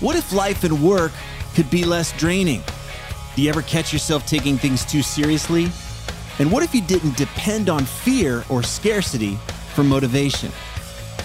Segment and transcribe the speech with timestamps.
[0.00, 1.12] What if life and work
[1.54, 2.62] could be less draining?
[3.36, 5.68] Do you ever catch yourself taking things too seriously?
[6.38, 9.36] And what if you didn't depend on fear or scarcity
[9.74, 10.52] for motivation?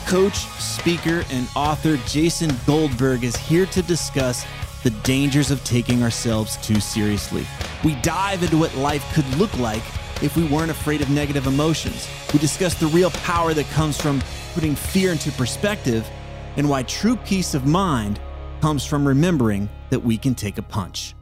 [0.08, 4.45] Coach, speaker, and author Jason Goldberg is here to discuss
[4.84, 7.48] the dangers of taking ourselves too seriously.
[7.86, 9.84] We dive into what life could look like
[10.22, 12.10] if we weren't afraid of negative emotions.
[12.34, 14.22] We discuss the real power that comes from
[14.54, 16.06] putting fear into perspective
[16.58, 18.20] and why true peace of mind
[18.66, 21.13] comes from remembering that we can take a punch.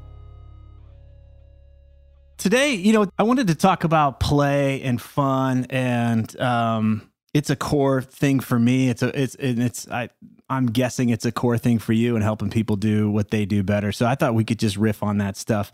[2.37, 7.57] Today, you know, I wanted to talk about play and fun, and um, it's a
[7.57, 8.87] core thing for me.
[8.87, 10.07] It's a, it's, and it's, I,
[10.49, 13.61] I'm guessing it's a core thing for you and helping people do what they do
[13.61, 13.91] better.
[13.91, 15.73] So I thought we could just riff on that stuff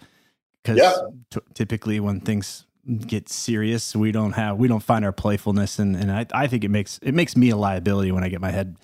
[0.63, 0.95] because Yeah.
[1.29, 2.65] t- typically when things
[3.05, 6.63] get serious, we don't have, we don't find our playfulness, and and I, I think
[6.63, 8.75] it makes it makes me a liability when I get my head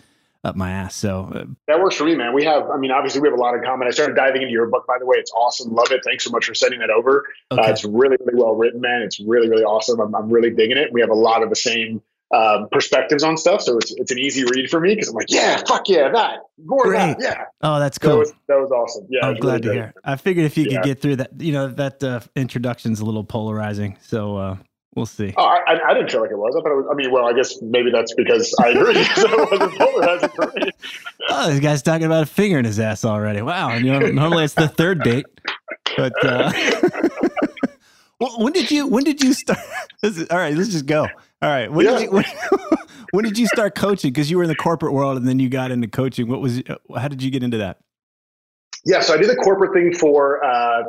[0.46, 0.96] up my ass.
[0.96, 2.34] So uh, That works for me, man.
[2.34, 3.88] We have, I mean, obviously we have a lot in common.
[3.88, 5.18] I started diving into your book, by the way.
[5.18, 5.74] It's awesome.
[5.74, 6.02] Love it.
[6.06, 7.26] Thanks so much for sending that over.
[7.52, 9.02] Uh, it's really, really well written, man.
[9.02, 10.00] It's really, really awesome.
[10.00, 10.94] I'm, I'm really digging it.
[10.94, 12.02] We have a lot of the same
[12.34, 13.62] um, perspectives on stuff.
[13.62, 16.40] So it's, it's an easy read for me because I'm like, yeah, fuck yeah, that.
[16.64, 17.18] More that.
[17.22, 17.46] Yeah.
[17.62, 18.20] oh, that's That cool.
[18.20, 19.08] was, that was awesome.
[19.10, 19.26] Yeah.
[19.26, 19.94] I'm was glad really to hear.
[20.04, 20.78] I figured if you Yeah.
[20.82, 23.98] could get through that, you know, that uh, introduction's a little polarizing.
[24.02, 24.58] So uh,
[24.96, 25.34] we'll see.
[25.38, 26.56] Oh, I, I- didn't feel like it was.
[26.56, 26.88] I thought it was.
[26.92, 29.04] I mean, well, I guess maybe that's because I agree.
[29.16, 30.72] so it wasn't polarizing for me.
[31.30, 33.42] Oh, this guy's talking about a finger in his ass already.
[33.42, 33.70] Wow.
[33.70, 35.26] And, you know, normally it's the third date,
[35.98, 36.52] but uh,
[38.20, 39.60] well, when did you when did you start?
[40.02, 41.02] This is, all right, let's just go.
[41.42, 42.26] All right, when did you when,
[43.12, 44.12] when did you start coaching?
[44.12, 46.28] Because you were in the corporate world and then you got into coaching.
[46.28, 47.80] What was uh, how did you get into that?
[48.86, 50.84] Yeah, so I did the corporate thing for uh,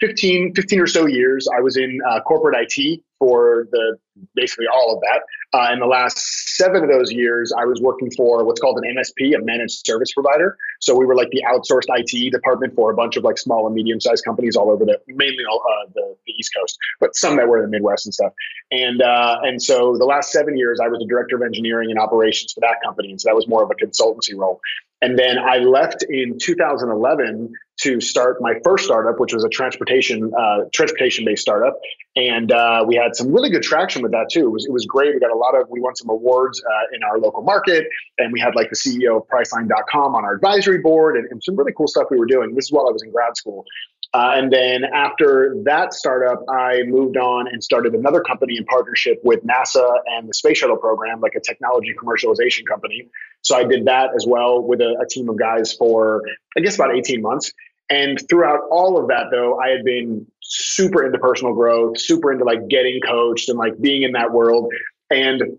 [0.00, 1.48] 15, 15 or so years.
[1.52, 3.98] I was in uh, corporate IT for the
[4.36, 5.22] basically all of that.
[5.54, 6.18] Uh, in the last
[6.56, 10.12] seven of those years, I was working for what's called an MSP, a managed service
[10.12, 10.58] provider.
[10.80, 13.74] So we were like the outsourced IT department for a bunch of like small and
[13.74, 17.36] medium sized companies all over the mainly all, uh, the, the East Coast, but some
[17.36, 18.32] that were in the Midwest and stuff.
[18.70, 21.98] And uh, and so the last seven years, I was the director of engineering and
[21.98, 24.60] operations for that company, and so that was more of a consultancy role.
[25.00, 30.32] And then I left in 2011 to start my first startup, which was a transportation
[30.36, 31.78] uh, transportation based startup,
[32.16, 34.46] and uh, we had some really good traction with that too.
[34.46, 35.14] It was it was great.
[35.14, 37.86] We got a lot of we won some awards uh, in our local market,
[38.18, 41.56] and we had like the CEO of Priceline.com on our advisory board, and, and some
[41.56, 42.54] really cool stuff we were doing.
[42.54, 43.64] This is while I was in grad school.
[44.14, 49.20] Uh, and then after that startup, I moved on and started another company in partnership
[49.22, 53.08] with NASA and the Space Shuttle program, like a technology commercialization company.
[53.42, 56.22] So I did that as well with a, a team of guys for,
[56.56, 57.52] I guess, about 18 months.
[57.90, 62.44] And throughout all of that, though, I had been super into personal growth, super into
[62.44, 64.72] like getting coached and like being in that world.
[65.10, 65.58] And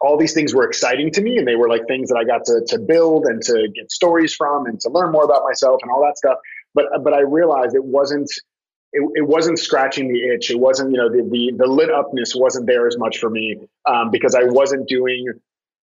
[0.00, 2.44] all these things were exciting to me and they were like things that I got
[2.46, 5.90] to, to build and to get stories from and to learn more about myself and
[5.90, 6.38] all that stuff.
[6.74, 8.30] But, but I realized it wasn't,
[8.92, 10.50] it, it wasn't scratching the itch.
[10.50, 13.68] It wasn't, you know, the, the, the lit upness wasn't there as much for me
[13.86, 15.26] um, because I wasn't doing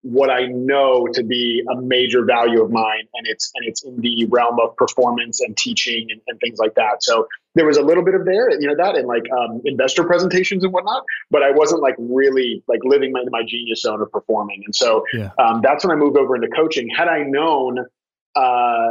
[0.04, 4.02] what I know to be a major value of mine, and it's and it's in
[4.02, 7.04] the realm of performance and teaching and, and things like that.
[7.04, 10.04] So there was a little bit of there, you know, that and like um, investor
[10.04, 14.12] presentations and whatnot, but I wasn't like really like living my, my genius zone of
[14.12, 14.64] performing.
[14.66, 15.30] And so yeah.
[15.38, 16.90] um, that's when I moved over into coaching.
[16.90, 17.86] Had I known,
[18.36, 18.90] uh,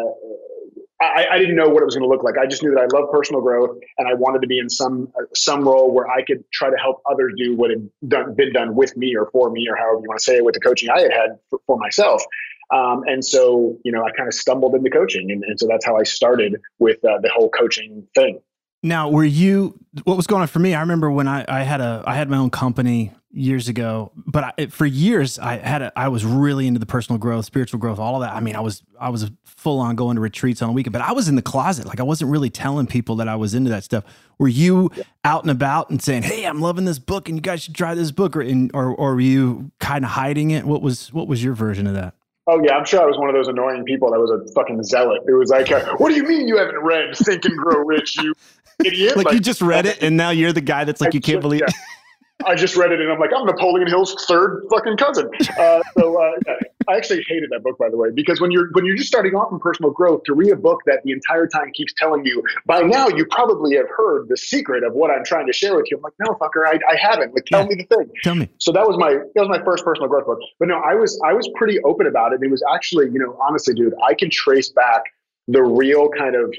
[1.00, 2.36] I, I, didn't know what it was going to look like.
[2.36, 5.10] I just knew that I love personal growth and I wanted to be in some
[5.18, 8.52] uh, some role where I could try to help others do what had done, been
[8.52, 10.60] done with me or for me or however you want to say it with the
[10.60, 12.22] coaching I had had for, for myself.
[12.70, 15.30] Um, and so, you know, I kind of stumbled into coaching.
[15.30, 18.40] And, and so that's how I started with uh, the whole coaching thing.
[18.82, 20.74] Now, were you, what was going on for me?
[20.74, 24.54] I remember when I, I had a, I had my own company years ago, but
[24.58, 27.98] I, for years I had a, I was really into the personal growth, spiritual growth,
[27.98, 28.34] all of that.
[28.34, 31.02] I mean, I was, I was full on going to retreats on a weekend, but
[31.02, 31.86] I was in the closet.
[31.86, 34.04] Like I wasn't really telling people that I was into that stuff.
[34.38, 34.90] Were you
[35.24, 37.94] out and about and saying, Hey, I'm loving this book and you guys should try
[37.94, 40.64] this book or, in, or, or were you kind of hiding it?
[40.64, 42.14] What was, what was your version of that?
[42.46, 44.82] Oh yeah, I'm sure I was one of those annoying people that was a fucking
[44.82, 45.22] zealot.
[45.28, 48.16] It was like, uh, "What do you mean you haven't read Think and Grow Rich,
[48.16, 48.34] you
[48.84, 51.16] idiot?" like, like, you just read it, and now you're the guy that's like, I
[51.16, 51.68] "You can't believe." Yeah.
[52.46, 55.30] I just read it and I'm like, I'm Napoleon Hill's third fucking cousin.
[55.58, 56.54] Uh, so uh, yeah.
[56.88, 59.34] I actually hated that book, by the way, because when you're when you're just starting
[59.34, 62.42] off in personal growth, to read a book that the entire time keeps telling you,
[62.66, 65.86] by now you probably have heard the secret of what I'm trying to share with
[65.90, 65.98] you.
[65.98, 67.34] I'm like, no, fucker, I, I haven't.
[67.34, 67.68] Like, tell yeah.
[67.68, 68.10] me the thing.
[68.22, 68.48] Tell me.
[68.58, 70.38] So that was my that was my first personal growth book.
[70.58, 72.40] But no, I was I was pretty open about it.
[72.42, 75.02] It was actually, you know, honestly, dude, I can trace back
[75.48, 76.54] the real kind of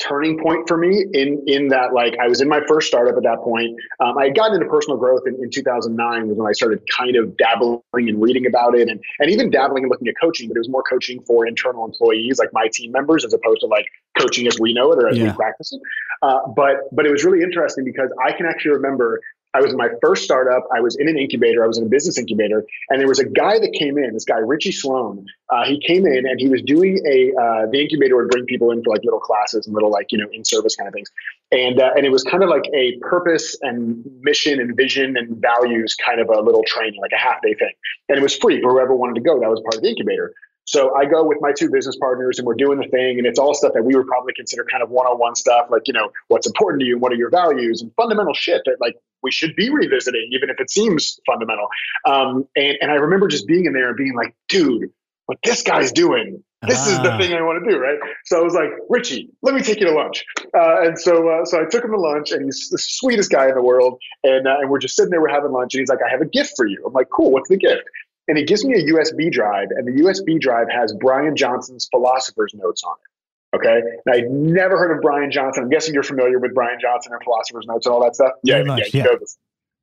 [0.00, 3.22] turning point for me in in that like I was in my first startup at
[3.22, 3.76] that point.
[4.00, 7.16] Um, I had gotten into personal growth in, in 2009 was when I started kind
[7.16, 10.56] of dabbling and reading about it and and even dabbling and looking at coaching, but
[10.56, 13.86] it was more coaching for internal employees like my team members as opposed to like
[14.18, 15.30] coaching as we know it or as yeah.
[15.30, 15.80] we practice it.
[16.22, 19.20] Uh, but but it was really interesting because I can actually remember
[19.52, 20.64] I was in my first startup.
[20.72, 21.64] I was in an incubator.
[21.64, 24.12] I was in a business incubator, and there was a guy that came in.
[24.12, 25.26] This guy, Richie Sloan.
[25.50, 27.32] Uh, he came in and he was doing a.
[27.34, 30.18] Uh, the incubator would bring people in for like little classes and little like you
[30.18, 31.10] know in service kind of things,
[31.50, 35.36] and uh, and it was kind of like a purpose and mission and vision and
[35.38, 37.72] values kind of a little training, like a half day thing,
[38.08, 39.40] and it was free for whoever wanted to go.
[39.40, 40.32] That was part of the incubator.
[40.70, 43.18] So I go with my two business partners and we're doing the thing.
[43.18, 45.66] And it's all stuff that we would probably consider kind of one on one stuff,
[45.68, 48.62] like, you know, what's important to you and what are your values and fundamental shit
[48.66, 51.66] that like we should be revisiting, even if it seems fundamental.
[52.04, 54.92] Um, and, and I remember just being in there and being like, dude,
[55.26, 56.90] what this guy's doing, this ah.
[56.92, 57.18] is the ah.
[57.18, 57.98] thing I want to do, right?
[58.26, 60.24] So I was like, Richie, let me take you to lunch.
[60.54, 63.48] Uh, and so, uh, so I took him to lunch, and he's the sweetest guy
[63.48, 64.00] in the world.
[64.22, 66.20] And uh, and we're just sitting there, we're having lunch, and he's like, I have
[66.20, 66.82] a gift for you.
[66.86, 67.82] I'm like, cool, what's the gift?
[68.28, 72.54] And it gives me a USB drive, and the USB drive has Brian Johnson's Philosopher's
[72.54, 73.56] Notes on it.
[73.56, 75.64] Okay, now I'd never heard of Brian Johnson.
[75.64, 78.32] I'm guessing you're familiar with Brian Johnson and Philosopher's Notes and all that stuff.
[78.44, 79.16] Yeah, much, yeah, yeah.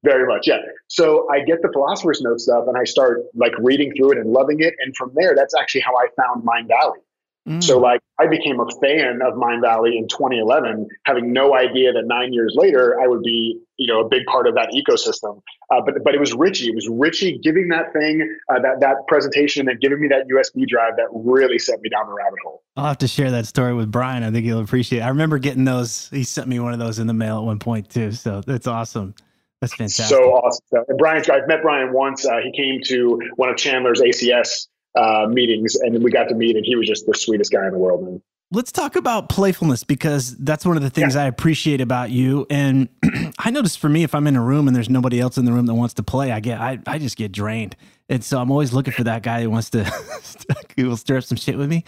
[0.04, 0.60] Very much, yeah.
[0.88, 4.32] So I get the Philosopher's notes stuff, and I start like reading through it and
[4.32, 7.02] loving it, and from there, that's actually how I found Mindvalley.
[7.48, 7.64] Mm.
[7.64, 12.34] So like I became a fan of Mindvalley in 2011, having no idea that nine
[12.34, 15.42] years later I would be, you know, a big part of that ecosystem.
[15.72, 16.68] Uh, but but it was Richie.
[16.68, 20.28] It was Richie giving that thing, uh, that that presentation, and then giving me that
[20.28, 22.64] USB drive that really set me down the rabbit hole.
[22.76, 24.24] I'll have to share that story with Brian.
[24.24, 25.00] I think he'll appreciate.
[25.00, 25.04] it.
[25.04, 26.10] I remember getting those.
[26.10, 28.12] He sent me one of those in the mail at one point too.
[28.12, 29.16] So that's awesome.
[29.62, 30.06] That's fantastic.
[30.06, 30.84] So awesome.
[30.88, 32.28] And Brian, I've met Brian once.
[32.28, 34.68] Uh, he came to one of Chandler's ACS
[34.98, 37.72] uh, meetings, and we got to meet, and he was just the sweetest guy in
[37.72, 38.04] the world.
[38.04, 38.22] Man.
[38.50, 41.24] Let's talk about playfulness because that's one of the things yeah.
[41.24, 42.48] I appreciate about you.
[42.50, 42.88] And
[43.40, 45.52] I notice for me, if I'm in a room and there's nobody else in the
[45.52, 47.76] room that wants to play, I get I, I just get drained.
[48.08, 49.84] And so I'm always looking for that guy who wants to
[50.78, 51.84] who will stir up some shit with me.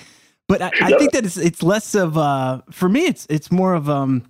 [0.49, 3.73] But I, I think that it's it's less of uh for me it's it's more
[3.73, 4.25] of um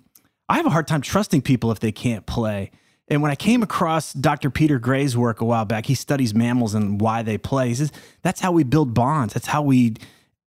[0.48, 2.70] I have a hard time trusting people if they can't play.
[3.10, 4.50] And when I came across Dr.
[4.50, 7.68] Peter Gray's work a while back, he studies mammals and why they play.
[7.68, 9.34] He says that's how we build bonds.
[9.34, 9.96] That's how we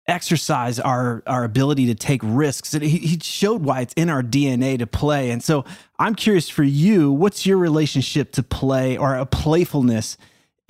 [0.08, 2.74] exercise our our ability to take risks.
[2.74, 5.30] And he, he showed why it's in our DNA to play.
[5.32, 5.66] And so
[6.00, 10.18] I'm curious for you, what's your relationship to play or a playfulness?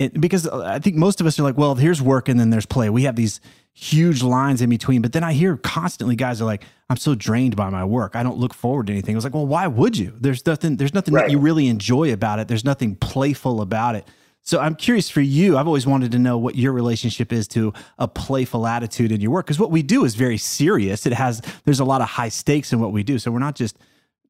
[0.00, 2.66] It, because I think most of us are like, well, here's work and then there's
[2.66, 2.90] play.
[2.90, 3.40] We have these
[3.74, 5.02] huge lines in between.
[5.02, 8.14] But then I hear constantly guys are like, I'm so drained by my work.
[8.14, 9.14] I don't look forward to anything.
[9.14, 10.14] I was like, well, why would you?
[10.18, 11.26] There's nothing, there's nothing right.
[11.26, 12.48] that you really enjoy about it.
[12.48, 14.06] There's nothing playful about it.
[14.42, 15.56] So I'm curious for you.
[15.56, 19.30] I've always wanted to know what your relationship is to a playful attitude in your
[19.30, 19.46] work.
[19.46, 21.06] Because what we do is very serious.
[21.06, 23.18] It has there's a lot of high stakes in what we do.
[23.18, 23.78] So we're not just,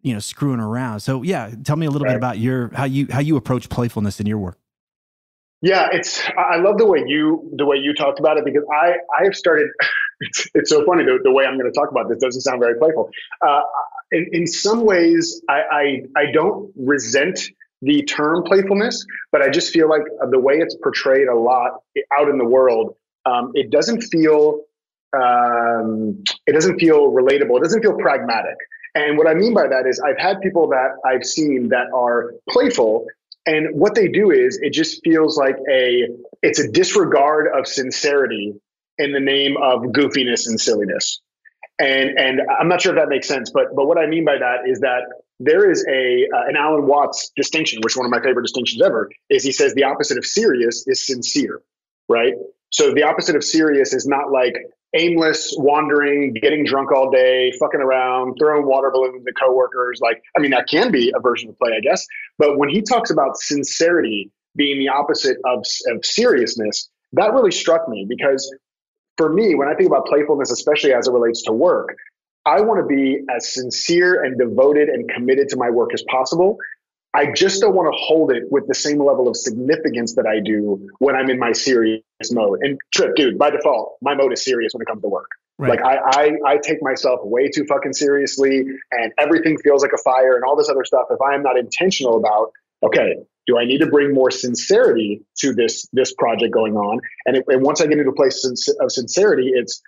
[0.02, 1.00] you know, screwing around.
[1.00, 2.12] So yeah, tell me a little right.
[2.12, 4.56] bit about your how you how you approach playfulness in your work.
[5.64, 8.96] Yeah, it's I love the way you the way you talked about it because I
[9.18, 9.68] I have started.
[10.20, 12.60] It's, it's so funny the, the way I'm going to talk about this doesn't sound
[12.60, 13.10] very playful.
[13.44, 13.62] Uh,
[14.12, 17.40] in, in some ways, I, I I don't resent
[17.82, 21.80] the term playfulness, but I just feel like the way it's portrayed a lot
[22.16, 22.94] out in the world,
[23.26, 24.60] um, it doesn't feel
[25.14, 27.56] um, it doesn't feel relatable.
[27.58, 28.56] It doesn't feel pragmatic.
[28.94, 32.34] And what I mean by that is I've had people that I've seen that are
[32.50, 33.06] playful
[33.46, 36.08] and what they do is it just feels like a
[36.42, 38.54] it's a disregard of sincerity
[38.98, 41.20] in the name of goofiness and silliness.
[41.78, 44.38] And and I'm not sure if that makes sense, but but what I mean by
[44.38, 45.02] that is that
[45.40, 49.10] there is a uh, an Alan Watts distinction, which one of my favorite distinctions ever,
[49.28, 51.60] is he says the opposite of serious is sincere,
[52.08, 52.34] right?
[52.70, 54.54] So the opposite of serious is not like
[54.94, 60.00] aimless wandering, getting drunk all day, fucking around, throwing water balloons at coworkers.
[60.00, 62.06] Like, I mean, that can be a version of play, I guess.
[62.38, 67.88] But when he talks about sincerity being the opposite of, of seriousness, that really struck
[67.88, 68.54] me because
[69.16, 71.96] for me, when I think about playfulness, especially as it relates to work,
[72.46, 76.58] I want to be as sincere and devoted and committed to my work as possible.
[77.14, 80.40] I just don't want to hold it with the same level of significance that I
[80.40, 82.02] do when I'm in my serious
[82.32, 82.58] mode.
[82.62, 85.28] And Tripp, dude, by default, my mode is serious when it comes to work.
[85.56, 85.70] Right.
[85.70, 90.02] Like I, I, I take myself way too fucking seriously, and everything feels like a
[90.02, 91.06] fire, and all this other stuff.
[91.10, 92.50] If I am not intentional about,
[92.82, 93.14] okay,
[93.46, 97.00] do I need to bring more sincerity to this this project going on?
[97.26, 98.44] And, it, and once I get into a place
[98.80, 99.80] of sincerity, it's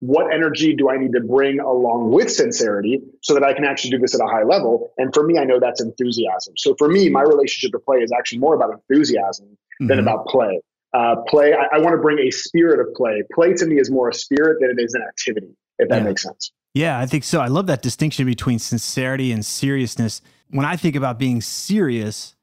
[0.00, 3.90] what energy do I need to bring along with sincerity so that I can actually
[3.90, 4.92] do this at a high level?
[4.96, 6.54] And for me, I know that's enthusiasm.
[6.56, 9.86] So for me, my relationship to play is actually more about enthusiasm mm-hmm.
[9.88, 10.60] than about play.
[10.92, 13.22] Uh, play, I, I want to bring a spirit of play.
[13.32, 16.02] Play to me is more a spirit than it is an activity, if that yeah.
[16.02, 16.50] makes sense.
[16.74, 17.40] Yeah, I think so.
[17.40, 20.22] I love that distinction between sincerity and seriousness.
[20.48, 22.36] When I think about being serious,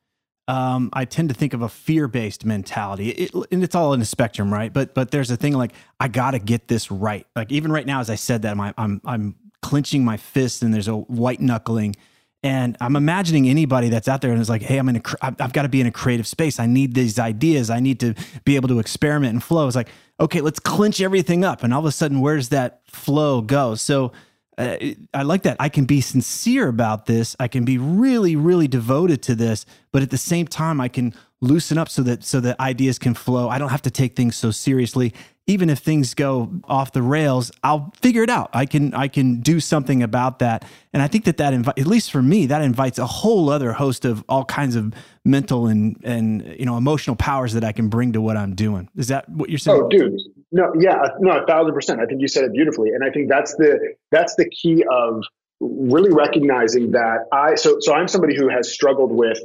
[0.47, 4.05] um, I tend to think of a fear-based mentality, it, and it's all in a
[4.05, 4.71] spectrum, right?
[4.71, 7.27] But but there's a thing like I got to get this right.
[7.35, 10.73] Like even right now, as I said that, I'm I'm, I'm clenching my fist, and
[10.73, 11.95] there's a white knuckling,
[12.43, 15.51] and I'm imagining anybody that's out there and is like, hey, I'm in a, I've
[15.51, 16.59] got to be in a creative space.
[16.59, 17.69] I need these ideas.
[17.69, 18.13] I need to
[18.45, 19.67] be able to experiment and flow.
[19.67, 19.89] It's like,
[20.19, 23.75] okay, let's clench everything up, and all of a sudden, where does that flow go?
[23.75, 24.13] So
[24.57, 24.77] uh,
[25.13, 25.57] I like that.
[25.59, 27.35] I can be sincere about this.
[27.39, 31.13] I can be really, really devoted to this, but at the same time, I can
[31.39, 33.49] loosen up so that so that ideas can flow.
[33.49, 35.13] I don't have to take things so seriously.
[35.45, 38.49] Even if things go off the rails, I'll figure it out.
[38.53, 40.65] I can I can do something about that.
[40.91, 43.73] And I think that that invite, at least for me, that invites a whole other
[43.73, 47.89] host of all kinds of mental and and you know emotional powers that I can
[47.89, 48.89] bring to what I'm doing.
[48.95, 49.83] Is that what you're saying?
[49.83, 50.19] Oh, dude,
[50.51, 51.99] no, yeah, no, a thousand percent.
[51.99, 55.23] I think you said it beautifully, and I think that's the that's the key of
[55.59, 57.55] really recognizing that I.
[57.55, 59.39] So, so I'm somebody who has struggled with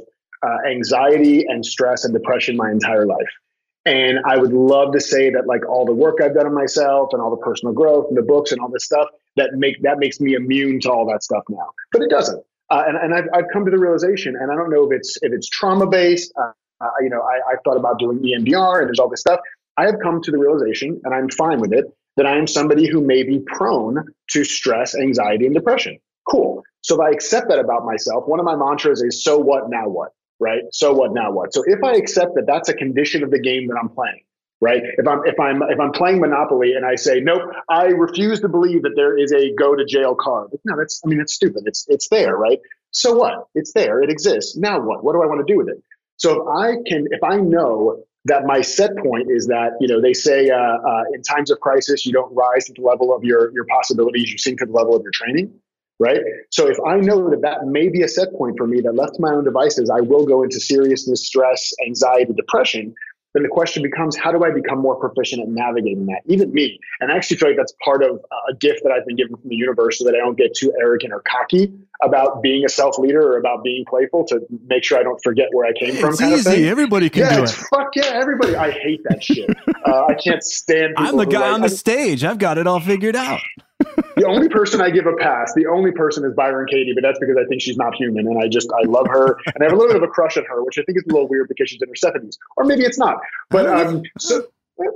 [0.45, 3.29] uh, anxiety and stress and depression my entire life,
[3.85, 7.09] and I would love to say that like all the work I've done on myself
[7.11, 9.99] and all the personal growth and the books and all this stuff that make that
[9.99, 12.41] makes me immune to all that stuff now, but it doesn't.
[12.69, 15.17] Uh, and and I've, I've come to the realization, and I don't know if it's
[15.21, 16.31] if it's trauma based.
[16.39, 19.39] Uh, uh, you know, I, I've thought about doing EMDR, and there's all this stuff.
[19.77, 21.85] I have come to the realization, and I'm fine with it,
[22.17, 25.99] that I am somebody who may be prone to stress, anxiety, and depression.
[26.29, 26.63] Cool.
[26.81, 29.87] So if I accept that about myself, one of my mantras is so what, now
[29.87, 30.11] what?
[30.39, 30.63] Right?
[30.71, 31.53] So what, now what?
[31.53, 34.21] So if I accept that that's a condition of the game that I'm playing,
[34.59, 34.81] right?
[34.97, 38.49] If I'm if I'm if I'm playing Monopoly and I say, nope, I refuse to
[38.49, 40.49] believe that there is a go to jail card.
[40.65, 41.63] No, that's I mean it's stupid.
[41.65, 42.59] It's it's there, right?
[42.91, 43.47] So what?
[43.55, 44.01] It's there.
[44.01, 44.57] It exists.
[44.57, 45.03] Now what?
[45.03, 45.81] What do I want to do with it?
[46.17, 50.01] So if I can, if I know that my set point is that you know
[50.01, 53.23] they say uh, uh, in times of crisis you don't rise to the level of
[53.23, 55.53] your your possibilities you sink to the level of your training
[55.99, 56.19] right?
[56.49, 59.19] So if i know that that may be a set point for me that left
[59.19, 62.95] my own devices i will go into seriousness stress anxiety depression
[63.33, 66.21] then the question becomes how do I become more proficient at navigating that?
[66.25, 66.79] Even me.
[66.99, 69.49] And I actually feel like that's part of a gift that I've been given from
[69.49, 71.73] the universe so that I don't get too arrogant or cocky
[72.03, 75.47] about being a self leader or about being playful to make sure I don't forget
[75.51, 76.11] where I came from.
[76.11, 76.67] It's easy.
[76.67, 77.49] Everybody can yeah, do it.
[77.49, 78.55] Fuck yeah, everybody.
[78.55, 79.49] I hate that shit.
[79.85, 82.23] Uh, I can't stand I'm the guy on the stage.
[82.23, 83.41] I've got it all figured out
[84.15, 87.19] the only person I give a pass, the only person is Byron Katie, but that's
[87.19, 89.73] because I think she's not human, and I just I love her, and I have
[89.73, 91.47] a little bit of a crush on her, which I think is a little weird
[91.47, 93.17] because she's in her seventies, or maybe it's not.
[93.49, 94.45] But um, so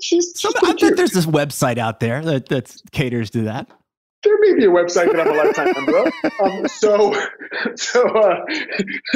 [0.01, 3.70] she's, she's I bet there's this website out there that that caters to that
[4.24, 6.13] there may be a website that I'm a lifetime member of.
[6.39, 7.13] Um, so,
[7.75, 8.45] so, uh,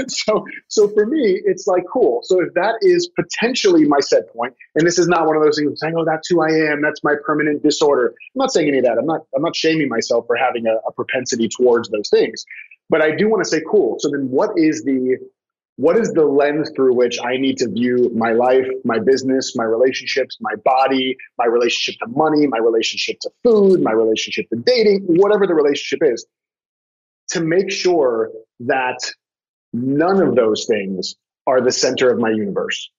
[0.08, 2.22] so, so for me, it's like cool.
[2.24, 5.58] So if that is potentially my set point, and this is not one of those
[5.58, 6.82] things saying, "Oh, that's who I am.
[6.82, 8.98] That's my permanent disorder." I'm not saying any of that.
[8.98, 9.22] I'm not.
[9.36, 12.46] I'm not shaming myself for having a, a propensity towards those things.
[12.90, 13.96] But I do want to say, cool.
[14.00, 15.18] So then, what is the
[15.78, 19.64] what is the lens through which I need to view my life, my business, my
[19.64, 25.04] relationships, my body, my relationship to money, my relationship to food, my relationship to dating,
[25.08, 26.26] whatever the relationship is,
[27.30, 29.00] to make sure that
[29.74, 31.16] none of those things
[31.48, 32.92] are the center of my universe.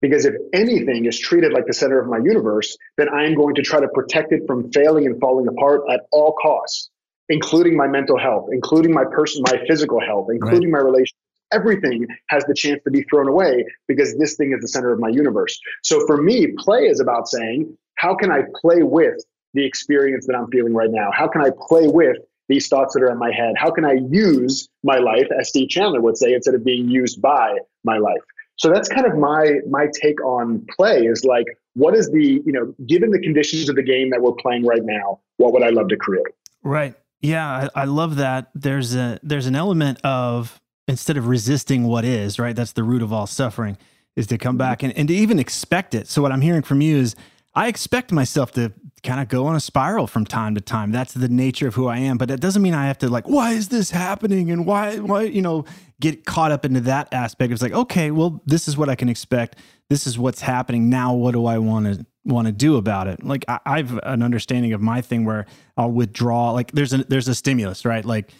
[0.00, 3.54] Because if anything is treated like the center of my universe, then I am going
[3.54, 6.90] to try to protect it from failing and falling apart at all costs
[7.28, 10.82] including my mental health, including my person, my physical health, including right.
[10.82, 11.16] my relationship.
[11.52, 14.98] Everything has the chance to be thrown away because this thing is the center of
[14.98, 15.58] my universe.
[15.82, 19.22] So for me, play is about saying, how can I play with
[19.54, 21.10] the experience that I'm feeling right now?
[21.12, 22.16] How can I play with
[22.48, 23.54] these thoughts that are in my head?
[23.56, 27.20] How can I use my life, as Steve Chandler would say, instead of being used
[27.20, 28.22] by my life?
[28.56, 32.52] So that's kind of my my take on play is like, what is the, you
[32.52, 35.70] know, given the conditions of the game that we're playing right now, what would I
[35.70, 36.26] love to create?
[36.62, 36.94] Right.
[37.20, 38.50] Yeah, I, I love that.
[38.54, 42.56] There's a there's an element of instead of resisting what is, right?
[42.56, 43.78] That's the root of all suffering,
[44.16, 46.08] is to come back and, and to even expect it.
[46.08, 47.14] So what I'm hearing from you is
[47.54, 48.72] I expect myself to
[49.02, 50.92] kind of go on a spiral from time to time.
[50.92, 52.18] That's the nature of who I am.
[52.18, 54.50] But that doesn't mean I have to like, why is this happening?
[54.50, 55.64] And why, why, you know,
[56.00, 57.52] get caught up into that aspect.
[57.52, 59.56] It's like, okay, well, this is what I can expect.
[59.90, 60.88] This is what's happening.
[60.88, 63.22] Now, what do I want to want to do about it?
[63.24, 65.46] Like, I, I've an understanding of my thing where
[65.76, 66.52] I'll withdraw.
[66.52, 68.04] Like, there's a there's a stimulus, right?
[68.04, 68.32] Like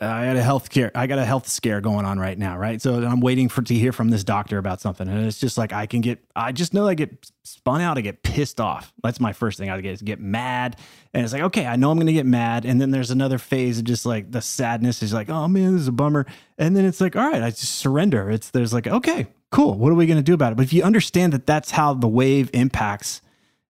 [0.00, 2.56] Uh, I had a health care, I got a health scare going on right now,
[2.56, 2.80] right?
[2.80, 5.72] So I'm waiting for to hear from this doctor about something, and it's just like
[5.72, 8.92] I can get, I just know I get spun out, I get pissed off.
[9.02, 10.76] That's my first thing I get is get mad,
[11.12, 13.78] and it's like okay, I know I'm gonna get mad, and then there's another phase
[13.78, 16.26] of just like the sadness is like, oh man, this is a bummer,
[16.58, 18.30] and then it's like, all right, I just surrender.
[18.30, 20.56] It's there's like okay, cool, what are we gonna do about it?
[20.56, 23.20] But if you understand that that's how the wave impacts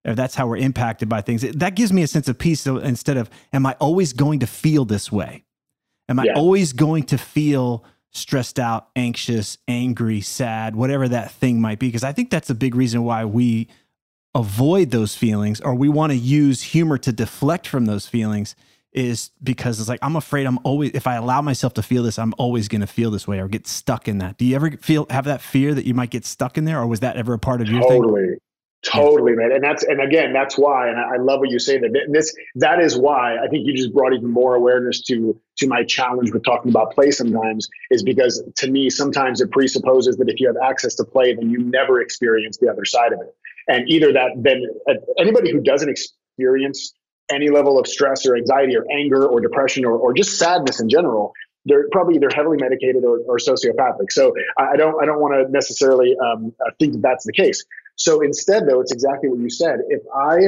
[0.04, 2.60] if that's how we're impacted by things, that gives me a sense of peace.
[2.62, 5.44] So instead of, am I always going to feel this way?
[6.08, 6.34] Am I yeah.
[6.34, 11.88] always going to feel stressed out, anxious, angry, sad, whatever that thing might be?
[11.88, 13.68] Because I think that's a big reason why we
[14.34, 18.54] avoid those feelings or we want to use humor to deflect from those feelings
[18.92, 22.18] is because it's like I'm afraid I'm always if I allow myself to feel this,
[22.18, 24.38] I'm always going to feel this way or get stuck in that.
[24.38, 26.86] Do you ever feel have that fear that you might get stuck in there, or
[26.86, 27.98] was that ever a part of your totally.
[27.98, 28.02] thing?
[28.02, 28.38] Totally,
[29.34, 29.52] man.
[29.52, 32.80] And that's and again, that's why, and I, love what you say that this that
[32.80, 36.44] is why I think you just brought even more awareness to to my challenge with
[36.44, 40.56] talking about play sometimes, is because to me, sometimes it presupposes that if you have
[40.62, 43.34] access to play, then you never experience the other side of it.
[43.66, 46.94] And either that then uh, anybody who doesn't experience
[47.30, 50.88] any level of stress or anxiety or anger or depression or, or just sadness in
[50.88, 51.32] general,
[51.66, 54.10] they're probably either heavily medicated or, or sociopathic.
[54.10, 57.64] So I don't I don't want to necessarily um, uh, think that that's the case.
[57.98, 59.80] So instead, though, it's exactly what you said.
[59.88, 60.38] If I,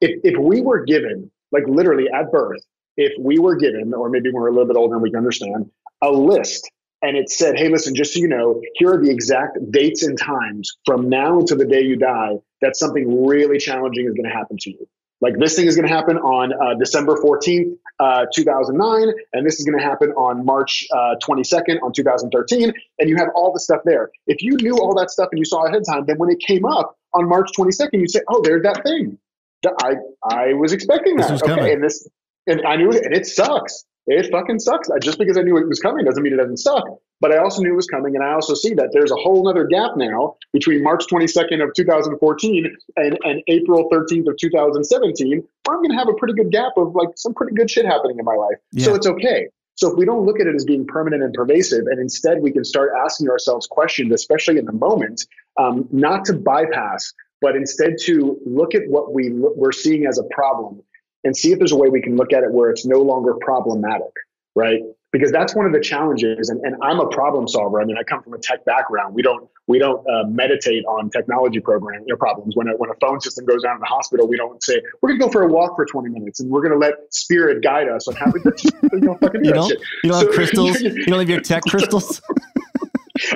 [0.00, 2.60] if, if we were given, like literally at birth,
[2.96, 5.70] if we were given, or maybe we're a little bit older and we can understand,
[6.02, 6.70] a list
[7.02, 10.16] and it said, hey, listen, just so you know, here are the exact dates and
[10.16, 14.34] times from now until the day you die that something really challenging is going to
[14.34, 14.88] happen to you.
[15.22, 19.60] Like this thing is going to happen on uh, December 14th, uh, 2009, and this
[19.60, 22.72] is going to happen on March uh, 22nd on 2013.
[22.98, 24.10] And you have all the stuff there.
[24.26, 26.40] If you knew all that stuff and you saw ahead of time, then when it
[26.40, 29.16] came up on March 22nd, you say, "Oh, there's that thing."
[29.64, 29.94] I
[30.28, 31.30] I was expecting that.
[31.30, 31.72] okay, coming.
[31.72, 32.08] and this
[32.48, 33.84] and I knew it, and it sucks.
[34.08, 34.90] It fucking sucks.
[35.00, 36.84] Just because I knew it was coming doesn't mean it doesn't suck.
[37.22, 39.48] But I also knew it was coming, and I also see that there's a whole
[39.48, 45.76] other gap now between March 22nd of 2014 and, and April 13th of 2017, where
[45.76, 48.18] I'm going to have a pretty good gap of like some pretty good shit happening
[48.18, 48.56] in my life.
[48.72, 48.86] Yeah.
[48.86, 49.46] So it's okay.
[49.76, 52.50] So if we don't look at it as being permanent and pervasive, and instead we
[52.50, 55.24] can start asking ourselves questions, especially in the moment,
[55.60, 60.24] um, not to bypass, but instead to look at what we we're seeing as a
[60.34, 60.82] problem
[61.22, 63.34] and see if there's a way we can look at it where it's no longer
[63.40, 64.12] problematic,
[64.56, 64.80] right?
[65.12, 66.48] Because that's one of the challenges.
[66.48, 67.80] And, and I'm a problem solver.
[67.80, 69.14] I mean, I come from a tech background.
[69.14, 72.56] We don't we don't uh, meditate on technology program you know, problems.
[72.56, 75.10] When a, when a phone system goes down in the hospital, we don't say we're
[75.10, 77.62] going to go for a walk for 20 minutes and we're going to let spirit
[77.62, 78.40] guide us on how to
[78.92, 79.80] you know, fucking do you don't, shit.
[80.02, 80.80] You don't so, have crystals.
[80.80, 82.20] you don't have your tech crystals.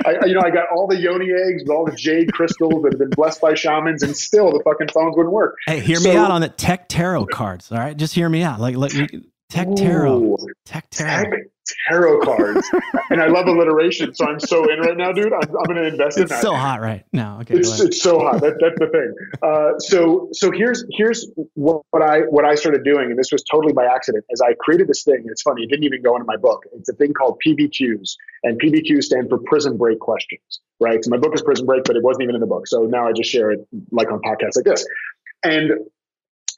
[0.05, 2.93] I, you know, I got all the yoni eggs with all the jade crystals that
[2.93, 5.55] have been blessed by shamans, and still the fucking phones wouldn't work.
[5.65, 7.71] Hey, hear so, me out on the tech tarot cards.
[7.71, 8.59] All right, just hear me out.
[8.59, 9.07] Like, let me
[9.49, 11.23] tech tarot, ooh, tech tarot.
[11.23, 11.33] Tech
[11.89, 12.69] tarot cards,
[13.09, 14.13] and I love alliteration.
[14.13, 15.33] So I'm so in right now, dude.
[15.33, 16.35] I'm, I'm going to invest it's in that.
[16.35, 17.39] It's so hot right now.
[17.41, 18.41] Okay, it's, it's so hot.
[18.41, 19.13] That, that's the thing.
[19.41, 23.43] Uh, so so here's here's what, what, I what I started doing, and this was
[23.43, 24.25] totally by accident.
[24.31, 25.63] As I created this thing, it's funny.
[25.63, 26.63] It didn't even go into my book.
[26.73, 30.61] It's a thing called PBQs, and PBQs stand for Prison Break Questions.
[30.79, 31.03] Right.
[31.03, 32.67] So my book is Prison Break, but it wasn't even in the book.
[32.67, 34.85] So now I just share it like on podcasts like this.
[35.43, 35.71] And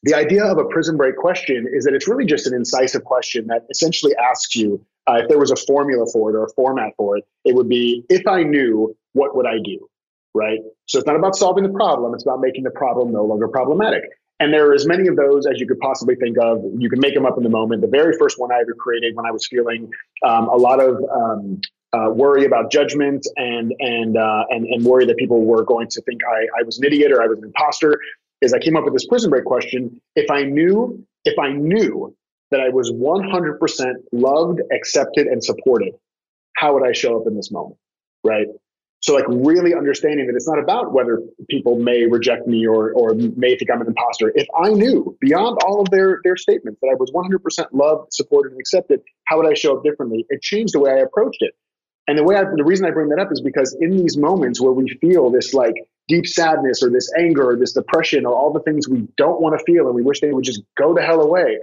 [0.04, 3.48] the idea of a prison break question is that it's really just an incisive question
[3.48, 6.94] that essentially asks you uh, if there was a formula for it or a format
[6.96, 9.90] for it, it would be if I knew, what would I do?
[10.34, 10.60] Right.
[10.86, 14.04] So it's not about solving the problem, it's about making the problem no longer problematic.
[14.40, 16.64] And there are as many of those as you could possibly think of.
[16.78, 17.82] You can make them up in the moment.
[17.82, 19.92] The very first one I ever created when I was feeling
[20.26, 21.60] um, a lot of um,
[21.92, 26.02] uh, worry about judgment and and, uh, and and worry that people were going to
[26.04, 28.00] think I, I was an idiot or I was an imposter
[28.42, 30.02] is I came up with this prison break question.
[30.16, 32.16] If I knew, if I knew
[32.52, 35.94] that I was 100% loved, accepted, and supported,
[36.56, 37.78] how would I show up in this moment?
[38.24, 38.48] Right.
[39.02, 43.14] So, like, really understanding that it's not about whether people may reject me or, or
[43.14, 44.34] may think I'm an imposter.
[44.36, 48.52] If I knew beyond all of their, their statements that I was 100% loved, supported,
[48.52, 50.26] and accepted, how would I show up differently?
[50.30, 51.54] It changed the way I approached it.
[52.10, 54.60] And the way I, the reason I bring that up is because in these moments
[54.60, 55.76] where we feel this like
[56.08, 59.60] deep sadness or this anger or this depression or all the things we don't want
[59.60, 61.60] to feel and we wish they would just go the hell away,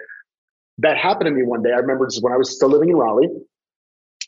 [0.79, 1.71] that happened to me one day.
[1.73, 3.29] I remember this when I was still living in Raleigh.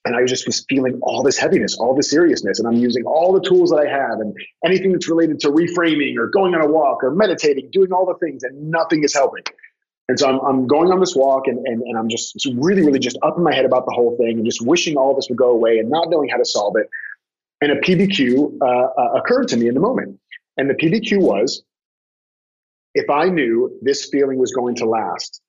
[0.04, 2.58] And I just was feeling all this heaviness, all this seriousness.
[2.58, 6.16] And I'm using all the tools that I have and anything that's related to reframing
[6.18, 9.44] or going on a walk or meditating, doing all the things, and nothing is helping.
[10.08, 12.98] And so I'm, I'm going on this walk and, and, and I'm just really, really
[12.98, 15.36] just up in my head about the whole thing and just wishing all this would
[15.36, 16.88] go away and not knowing how to solve it.
[17.60, 20.18] And a PBQ uh, uh, occurred to me in the moment.
[20.56, 21.62] And the PBQ was
[22.94, 25.42] if I knew this feeling was going to last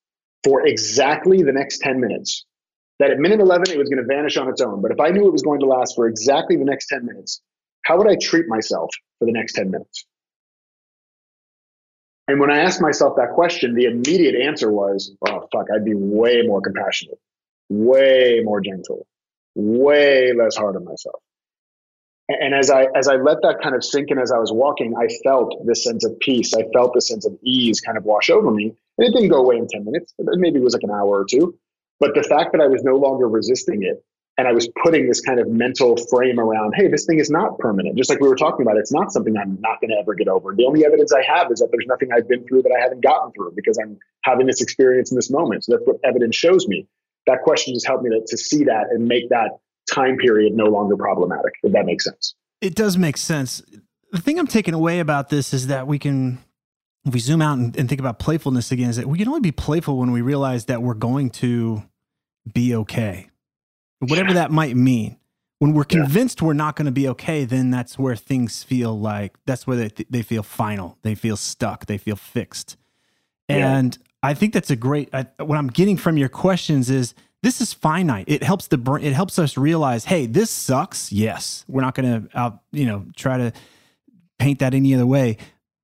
[0.43, 2.45] for exactly the next 10 minutes,
[2.99, 4.81] that at minute 11 it was going to vanish on its own.
[4.81, 7.41] But if I knew it was going to last for exactly the next 10 minutes,
[7.85, 10.05] how would I treat myself for the next 10 minutes?
[12.29, 15.95] And when I asked myself that question, the immediate answer was, oh, fuck, I'd be
[15.95, 17.17] way more compassionate,
[17.69, 19.07] way more gentle,
[19.55, 21.23] way less hard on myself.
[22.27, 24.93] And as I as I let that kind of sink in as I was walking,
[24.95, 26.53] I felt this sense of peace.
[26.53, 28.75] I felt this sense of ease kind of wash over me.
[28.99, 30.13] And it didn't go away in 10 minutes.
[30.19, 31.57] Maybe it was like an hour or two.
[31.99, 34.05] But the fact that I was no longer resisting it
[34.39, 37.59] and I was putting this kind of mental frame around, hey, this thing is not
[37.59, 37.97] permanent.
[37.97, 40.29] Just like we were talking about, it's not something I'm not going to ever get
[40.29, 40.55] over.
[40.55, 43.01] The only evidence I have is that there's nothing I've been through that I haven't
[43.01, 45.65] gotten through because I'm having this experience in this moment.
[45.65, 46.87] So that's what evidence shows me.
[47.27, 49.59] That question just helped me to, to see that and make that
[49.93, 52.33] time period no longer problematic, if that makes sense.
[52.61, 53.61] It does make sense.
[54.13, 56.39] The thing I'm taking away about this is that we can
[57.05, 59.39] if we zoom out and, and, think about playfulness again, is that we can only
[59.41, 61.83] be playful when we realize that we're going to
[62.53, 63.28] be okay,
[63.99, 65.17] whatever that might mean.
[65.59, 66.47] When we're convinced yeah.
[66.47, 70.05] we're not going to be okay, then that's where things feel like that's where they,
[70.09, 70.97] they feel final.
[71.01, 71.85] They feel stuck.
[71.85, 72.77] They feel fixed.
[73.49, 74.29] And yeah.
[74.29, 75.09] I think that's a great.
[75.11, 78.25] I, what I'm getting from your questions is this is finite.
[78.27, 79.03] It helps the brain.
[79.03, 81.11] It helps us realize, hey, this sucks.
[81.11, 82.59] Yes, we're not going to uh, out.
[82.71, 83.51] You know, try to
[84.37, 85.37] paint that any other way.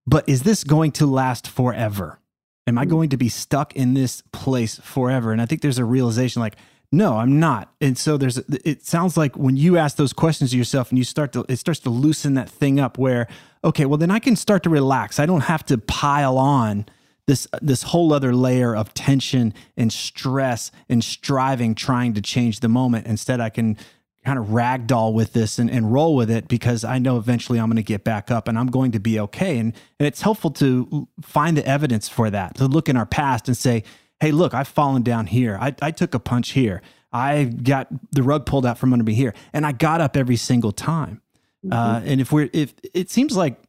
[0.08, 2.19] But is this going to last forever?
[2.67, 2.89] Am I hmm.
[2.89, 5.32] going to be stuck in this place forever?
[5.32, 6.56] And I think there's a realization like,
[6.95, 7.73] no, I'm not.
[7.81, 11.03] And so there's, it sounds like when you ask those questions to yourself and you
[11.03, 13.27] start to, it starts to loosen that thing up where,
[13.63, 15.19] okay, well, then I can start to relax.
[15.19, 16.86] I don't have to pile on
[17.27, 22.69] this, this whole other layer of tension and stress and striving, trying to change the
[22.69, 23.08] moment.
[23.08, 23.77] Instead, I can
[24.23, 27.67] kind of ragdoll with this and, and roll with it because I know eventually I'm
[27.67, 29.58] going to get back up and I'm going to be okay.
[29.60, 33.47] And, and it's helpful to find the evidence for that, to look in our past
[33.47, 33.84] and say,
[34.25, 35.55] hey, look, I've fallen down here.
[35.61, 36.81] I, I took a punch here.
[37.13, 39.35] I got the rug pulled out from under me here.
[39.53, 41.21] And I got up every single time.
[41.63, 41.73] Mm-hmm.
[41.73, 43.61] Uh, and if we're, if it seems like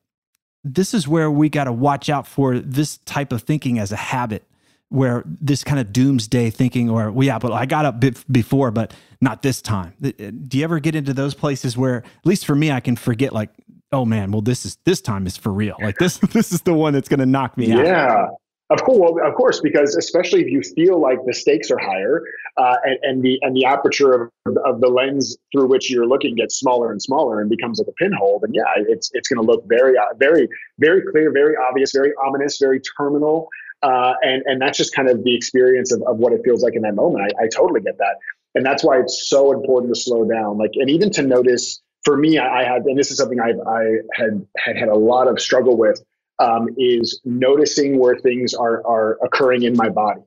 [0.64, 3.96] this is where we got to watch out for this type of thinking as a
[3.96, 4.44] habit
[4.88, 8.94] where this kind of doomsday thinking or well, yeah but i got up before but
[9.20, 10.10] not this time uh,
[10.46, 13.32] do you ever get into those places where at least for me i can forget
[13.32, 13.50] like
[13.90, 16.72] oh man well this is this time is for real like this this is the
[16.72, 17.78] one that's going to knock me yeah.
[17.78, 18.26] out yeah
[18.68, 22.22] of course, well, of course, because especially if you feel like the stakes are higher,
[22.56, 26.34] uh, and, and, the and the aperture of, of the lens through which you're looking
[26.34, 29.46] gets smaller and smaller and becomes like a pinhole, then yeah, it's it's going to
[29.50, 30.48] look very, uh, very,
[30.78, 33.48] very clear, very obvious, very ominous, very terminal,
[33.82, 36.74] uh, and and that's just kind of the experience of, of what it feels like
[36.74, 37.32] in that moment.
[37.38, 38.16] I, I totally get that,
[38.56, 40.58] and that's why it's so important to slow down.
[40.58, 41.80] Like, and even to notice.
[42.04, 44.94] For me, I, I had, and this is something I I had had had a
[44.94, 46.00] lot of struggle with,
[46.38, 50.22] um, is noticing where things are are occurring in my body.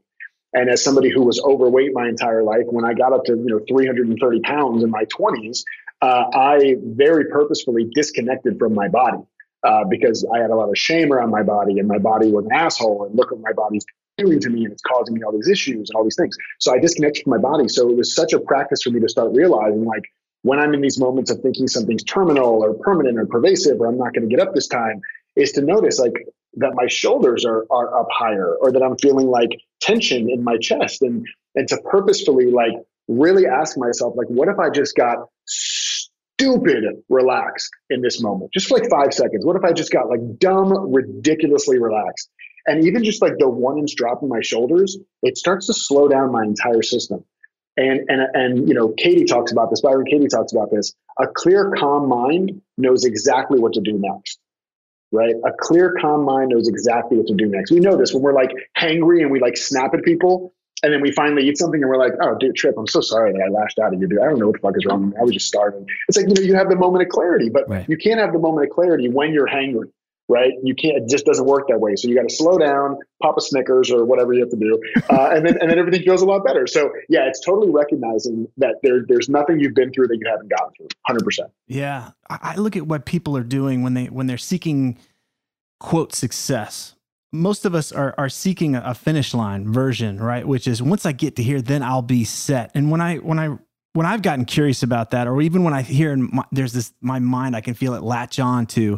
[0.54, 3.46] And as somebody who was overweight my entire life, when I got up to you
[3.46, 5.64] know 330 pounds in my 20s,
[6.02, 9.20] uh, I very purposefully disconnected from my body
[9.64, 12.46] uh, because I had a lot of shame around my body and my body was
[12.46, 13.86] an asshole and look what my body's
[14.18, 16.36] doing to me and it's causing me all these issues and all these things.
[16.60, 17.68] So I disconnected from my body.
[17.68, 20.04] So it was such a practice for me to start realizing like
[20.42, 23.98] when I'm in these moments of thinking something's terminal or permanent or pervasive or I'm
[23.98, 25.02] not going to get up this time
[25.36, 26.14] is to notice like
[26.56, 29.50] that my shoulders are are up higher or that I'm feeling like
[29.82, 32.74] tension in my chest and and to purposefully like
[33.08, 38.68] really ask myself like what if I just got stupid relaxed in this moment, just
[38.68, 39.46] for like five seconds.
[39.46, 42.30] What if I just got like dumb, ridiculously relaxed?
[42.66, 46.08] And even just like the one inch drop in my shoulders, it starts to slow
[46.08, 47.24] down my entire system.
[47.78, 49.82] And and and you know, Katie talks about this.
[49.82, 50.94] Byron Katie talks about this.
[51.20, 54.40] A clear, calm mind knows exactly what to do next.
[55.12, 55.34] Right?
[55.44, 57.72] A clear, calm mind knows exactly what to do next.
[57.72, 61.02] We know this when we're like hangry and we like snap at people and then
[61.02, 63.50] we finally eat something and we're like, oh, dude, Tripp, I'm so sorry that I
[63.50, 64.20] lashed out at you, dude.
[64.20, 65.14] I don't know what the fuck is wrong.
[65.20, 65.86] I was just starving.
[66.08, 67.88] It's like, you know, you have the moment of clarity, but right.
[67.90, 69.92] you can't have the moment of clarity when you're hangry,
[70.30, 70.54] right?
[70.64, 71.96] You can't, it just doesn't work that way.
[71.96, 74.80] So you got to slow down, pop a Snickers or whatever you have to do.
[75.10, 76.68] Uh, and then, and then everything feels a lot better.
[76.68, 80.50] So yeah, it's totally recognizing that there, there's nothing you've been through that you haven't
[80.50, 81.50] gotten through 100%.
[81.68, 82.12] Yeah.
[82.30, 85.00] I look at what people are doing when they, when they're seeking
[85.80, 86.96] quote success
[87.32, 90.48] most of us are are seeking a finish line version, right?
[90.48, 92.72] Which is once I get to here, then I'll be set.
[92.74, 93.56] And when I when I
[93.94, 97.20] when I've gotten curious about that, or even when I hear my, there's this my
[97.20, 98.98] mind, I can feel it latch on to,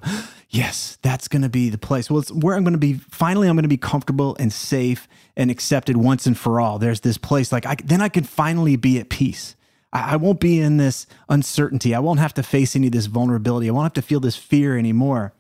[0.52, 2.10] yes, that's going to be the place.
[2.10, 2.94] Well, it's where I'm going to be.
[2.94, 6.78] Finally, I'm going to be comfortable and safe and accepted once and for all.
[6.78, 9.56] There's this place like I, then I can finally be at peace.
[9.92, 11.96] I, I won't be in this uncertainty.
[11.96, 13.70] I won't have to face any of this vulnerability.
[13.70, 15.34] I won't have to feel this fear anymore.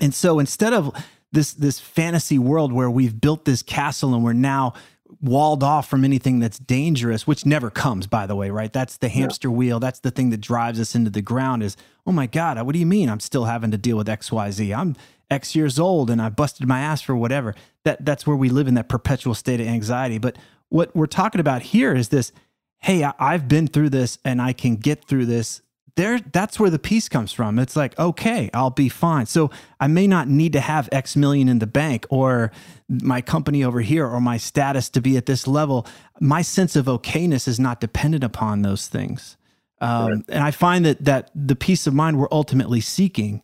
[0.00, 0.92] And so instead of
[1.32, 4.74] this this fantasy world where we've built this castle and we're now
[5.20, 8.72] walled off from anything that's dangerous which never comes by the way right?
[8.72, 9.54] That's the hamster yeah.
[9.54, 9.80] wheel.
[9.80, 12.78] That's the thing that drives us into the ground is oh my god what do
[12.78, 14.94] you mean i'm still having to deal with xyz i'm
[15.30, 17.54] x years old and i busted my ass for whatever.
[17.84, 20.18] That that's where we live in that perpetual state of anxiety.
[20.18, 20.36] But
[20.68, 22.32] what we're talking about here is this
[22.80, 25.62] hey i've been through this and i can get through this
[25.96, 27.58] there that's where the peace comes from.
[27.58, 29.26] It's like okay i'll be fine.
[29.26, 32.50] So i may not need to have x million in the bank or
[32.88, 35.86] my company over here or my status to be at this level.
[36.20, 39.36] My sense of okayness is not dependent upon those things.
[39.80, 40.24] Um, right.
[40.28, 43.42] and i find that that the peace of mind we're ultimately seeking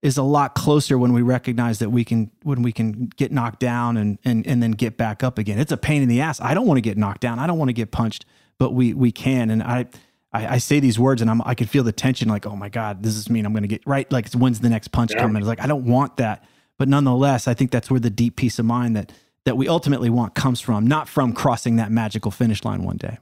[0.00, 3.60] is a lot closer when we recognize that we can when we can get knocked
[3.60, 5.58] down and and and then get back up again.
[5.58, 6.40] It's a pain in the ass.
[6.40, 7.38] I don't want to get knocked down.
[7.38, 8.24] I don't want to get punched
[8.62, 9.50] but we we can.
[9.50, 9.86] And i
[10.32, 12.68] I, I, say these words and I'm, I can feel the tension like, oh my
[12.68, 14.10] God, this is mean I'm going to get right.
[14.10, 15.20] Like, when's the next punch yeah.
[15.20, 15.36] coming?
[15.36, 16.44] It's like, I don't want that.
[16.78, 19.12] But nonetheless, I think that's where the deep peace of mind that,
[19.44, 23.18] that we ultimately want comes from, not from crossing that magical finish line one day.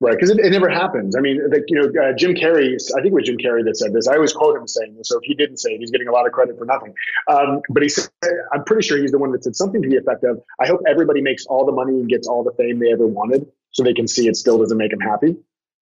[0.00, 1.16] Right, because it, it, never happens.
[1.16, 2.74] I mean, like you know, uh, Jim Carrey.
[2.74, 4.08] I think it was Jim Carrey that said this.
[4.08, 5.08] I always quote him saying this.
[5.08, 6.92] So if he didn't say it, he's getting a lot of credit for nothing.
[7.26, 8.10] Um, but he said,
[8.52, 10.80] I'm pretty sure he's the one that said something to the effect of, "I hope
[10.86, 13.94] everybody makes all the money and gets all the fame they ever wanted, so they
[13.94, 15.36] can see it still doesn't make them happy."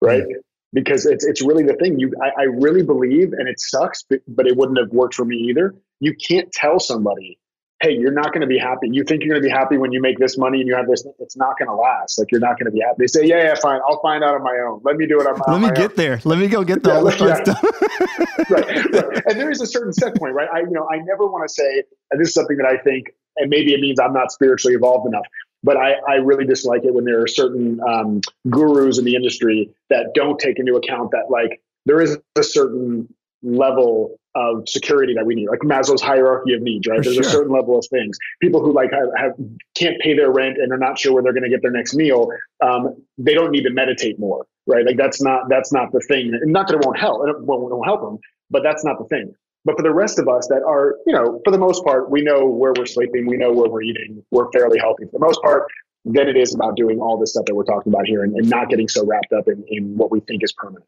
[0.06, 0.24] Right.
[0.24, 0.39] Mm-hmm
[0.74, 2.00] because it's it's really the thing.
[2.00, 5.24] You, I, I really believe, and it sucks, but, but it wouldn't have worked for
[5.24, 5.76] me either.
[6.00, 7.39] You can't tell somebody,
[7.82, 8.89] hey, you're not going to be happy.
[8.92, 10.88] You think you're going to be happy when you make this money and you have
[10.88, 11.06] this.
[11.20, 12.20] It's not going to last.
[12.20, 12.96] Like you're not going to be happy.
[13.00, 13.80] They say, yeah, yeah, fine.
[13.88, 14.82] I'll find out on my own.
[14.84, 15.54] Let me do it on my.
[15.54, 15.96] Let me get own.
[15.96, 16.20] there.
[16.26, 17.44] Let me go get the yeah, all the fun yeah.
[17.44, 17.63] stuff.
[18.50, 19.24] right, right.
[19.28, 20.50] And there is a certain set point, right?
[20.52, 23.08] I you know I never want to say, and this is something that I think,
[23.38, 25.26] and maybe it means I'm not spiritually evolved enough
[25.63, 29.69] but I, I really dislike it when there are certain um, gurus in the industry
[29.89, 35.26] that don't take into account that like there is a certain level of security that
[35.26, 36.97] we need, like Maslow's hierarchy of needs, right?
[36.97, 37.28] For There's sure.
[37.28, 38.17] a certain level of things.
[38.41, 39.32] People who like have, have
[39.76, 41.93] can't pay their rent and are not sure where they're going to get their next
[41.93, 42.30] meal.
[42.63, 44.86] Um, they don't need to meditate more, right?
[44.86, 46.32] Like that's not that's not the thing.
[46.45, 49.06] Not that it won't help, it won't, it won't help them, but that's not the
[49.06, 49.36] thing.
[49.65, 52.21] But for the rest of us that are, you know, for the most part, we
[52.21, 55.41] know where we're sleeping, we know where we're eating, we're fairly healthy for the most
[55.41, 55.63] part.
[56.06, 58.49] Then it is about doing all this stuff that we're talking about here and, and
[58.49, 60.86] not getting so wrapped up in, in what we think is permanent.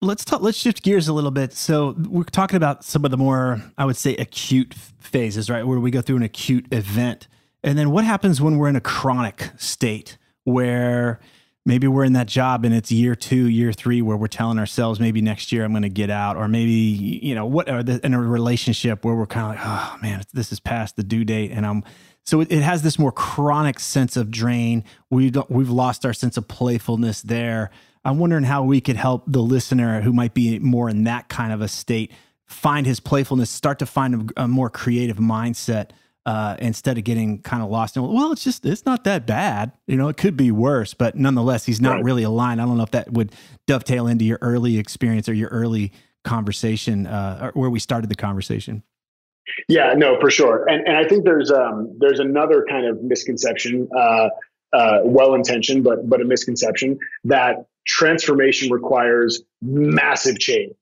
[0.00, 0.42] Let's talk.
[0.42, 1.54] Let's shift gears a little bit.
[1.54, 5.80] So we're talking about some of the more, I would say, acute phases, right, where
[5.80, 7.26] we go through an acute event,
[7.64, 11.20] and then what happens when we're in a chronic state, where
[11.64, 15.00] maybe we're in that job and it's year two, year three, where we're telling ourselves
[15.00, 18.04] maybe next year I'm going to get out, or maybe you know what, or the,
[18.04, 21.24] in a relationship where we're kind of like, oh man, this is past the due
[21.24, 21.84] date, and I'm.
[22.26, 24.84] So it, it has this more chronic sense of drain.
[25.10, 27.70] We we've lost our sense of playfulness there.
[28.04, 31.52] I'm wondering how we could help the listener who might be more in that kind
[31.52, 32.12] of a state
[32.46, 35.90] find his playfulness, start to find a, a more creative mindset
[36.26, 39.72] uh, instead of getting kind of lost in, well, it's just, it's not that bad.
[39.86, 42.04] You know, it could be worse, but nonetheless, he's not right.
[42.04, 42.60] really aligned.
[42.60, 43.32] I don't know if that would
[43.66, 45.92] dovetail into your early experience or your early
[46.24, 48.82] conversation uh, where we started the conversation.
[49.68, 50.66] Yeah, no, for sure.
[50.68, 54.28] And, and I think there's, um, there's another kind of misconception, uh,
[54.72, 60.74] uh, well-intentioned, but, but a misconception that transformation requires massive change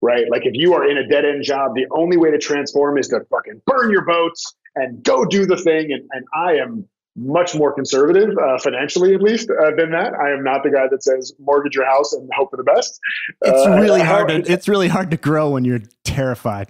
[0.00, 0.30] right?
[0.30, 3.08] Like if you are in a dead end job, the only way to transform is
[3.08, 5.92] to fucking burn your boats and go do the thing.
[5.92, 10.14] And, and I am much more conservative, uh, financially at least, uh, than that.
[10.14, 12.98] I am not the guy that says mortgage your house and hope for the best.
[13.42, 14.28] It's uh, really hard.
[14.28, 16.68] To, it's really hard to grow when you're terrified.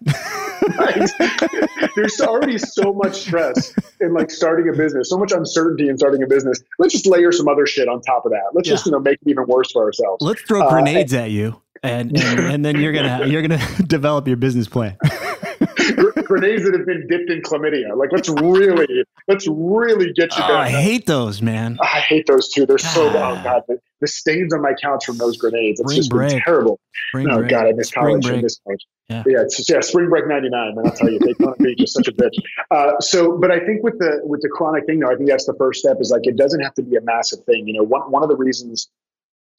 [0.78, 1.10] right.
[1.96, 6.22] There's already so much stress in like starting a business, so much uncertainty in starting
[6.22, 6.60] a business.
[6.78, 8.50] Let's just layer some other shit on top of that.
[8.54, 8.74] Let's yeah.
[8.74, 10.22] just you know make it even worse for ourselves.
[10.22, 14.26] Let's throw uh, grenades at you and, and, and then you're gonna you're gonna develop
[14.26, 14.96] your business plan.
[16.28, 17.96] grenades that have been dipped in chlamydia.
[17.96, 20.44] Like let's really let's really get you.
[20.46, 21.78] Oh, I hate those, man.
[21.82, 22.66] I hate those too.
[22.66, 23.62] They're so oh god.
[23.66, 25.80] The, the stains on my couch from those grenades.
[25.80, 26.78] It's just been terrible.
[27.08, 27.50] Spring oh break.
[27.50, 28.26] god, I miss college.
[28.26, 28.86] I miss college.
[29.08, 29.24] Yeah.
[29.26, 30.74] yeah, it's just, yeah, spring break '99.
[30.74, 32.36] Man, I'll tell you, Daytona Beach is such a bitch.
[32.70, 35.46] Uh, so, but I think with the with the chronic thing, though, I think that's
[35.46, 35.96] the first step.
[36.00, 37.66] Is like it doesn't have to be a massive thing.
[37.66, 38.88] You know, one one of the reasons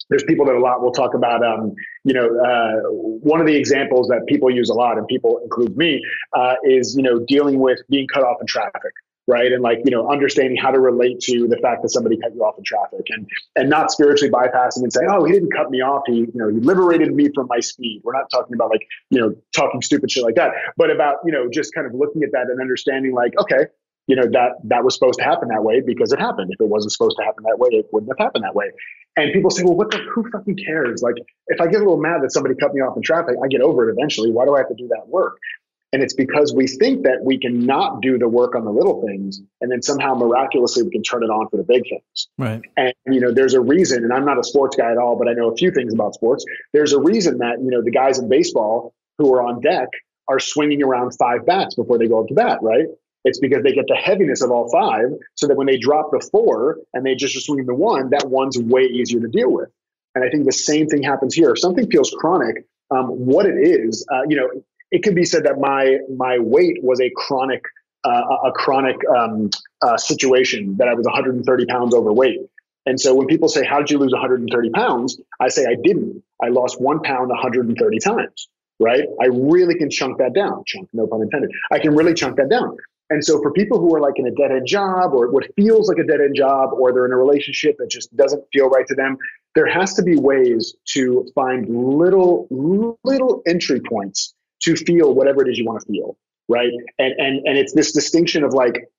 [0.10, 3.56] there's people that a lot will talk about um, you know uh, one of the
[3.56, 6.02] examples that people use a lot and people include me
[6.36, 8.94] uh, is you know dealing with being cut off in traffic
[9.30, 9.52] right?
[9.52, 12.42] And like you know understanding how to relate to the fact that somebody cut you
[12.42, 15.82] off in traffic and and not spiritually bypassing and saying oh he didn't cut me
[15.82, 16.02] off.
[16.08, 18.02] He you know he liberated me from my speed.
[18.04, 21.32] We're not talking about like you know talking stupid shit like that but about you
[21.32, 23.68] know just kind of looking at that and understanding like okay
[24.10, 26.50] you know that that was supposed to happen that way because it happened.
[26.52, 28.72] If it wasn't supposed to happen that way, it wouldn't have happened that way.
[29.16, 31.04] And people say, well, what the who fucking cares?
[31.04, 31.14] Like,
[31.48, 33.62] if I get a little mad that somebody cut me off in traffic, I get
[33.62, 34.32] over it eventually.
[34.32, 35.38] Why do I have to do that work?
[35.94, 39.06] And it's because we think that we can not do the work on the little
[39.06, 42.30] things, and then somehow miraculously we can turn it on for the big things.
[42.38, 42.62] Right.
[42.78, 45.28] And you know, there's a reason, and I'm not a sports guy at all, but
[45.28, 46.46] I know a few things about sports.
[46.74, 49.90] There's a reason that you know the guys in baseball who are on deck
[50.28, 52.86] are swinging around five bats before they go up to bat, right?
[53.26, 56.26] It's because they get the heaviness of all five, so that when they drop the
[56.32, 59.70] four and they just swing the one, that one's way easier to deal with.
[60.16, 61.52] And I think the same thing happens here.
[61.52, 64.50] If something feels chronic, um, what it is, uh, you know,
[64.92, 67.64] it could be said that my my weight was a chronic
[68.04, 69.50] uh, a chronic um,
[69.82, 72.40] uh, situation that I was 130 pounds overweight.
[72.86, 76.24] And so when people say, "How did you lose 130 pounds?" I say, "I didn't.
[76.42, 78.48] I lost one pound 130 times."
[78.80, 79.04] Right?
[79.22, 80.64] I really can chunk that down.
[80.66, 81.52] Chunk, no pun intended.
[81.70, 82.78] I can really chunk that down.
[83.10, 85.90] And so for people who are like in a dead end job or what feels
[85.90, 88.86] like a dead end job or they're in a relationship that just doesn't feel right
[88.88, 89.18] to them,
[89.56, 92.48] there has to be ways to find little
[93.04, 96.18] little entry points to feel whatever it is you want to feel,
[96.48, 96.72] right?
[97.00, 98.90] And and and it's this distinction of like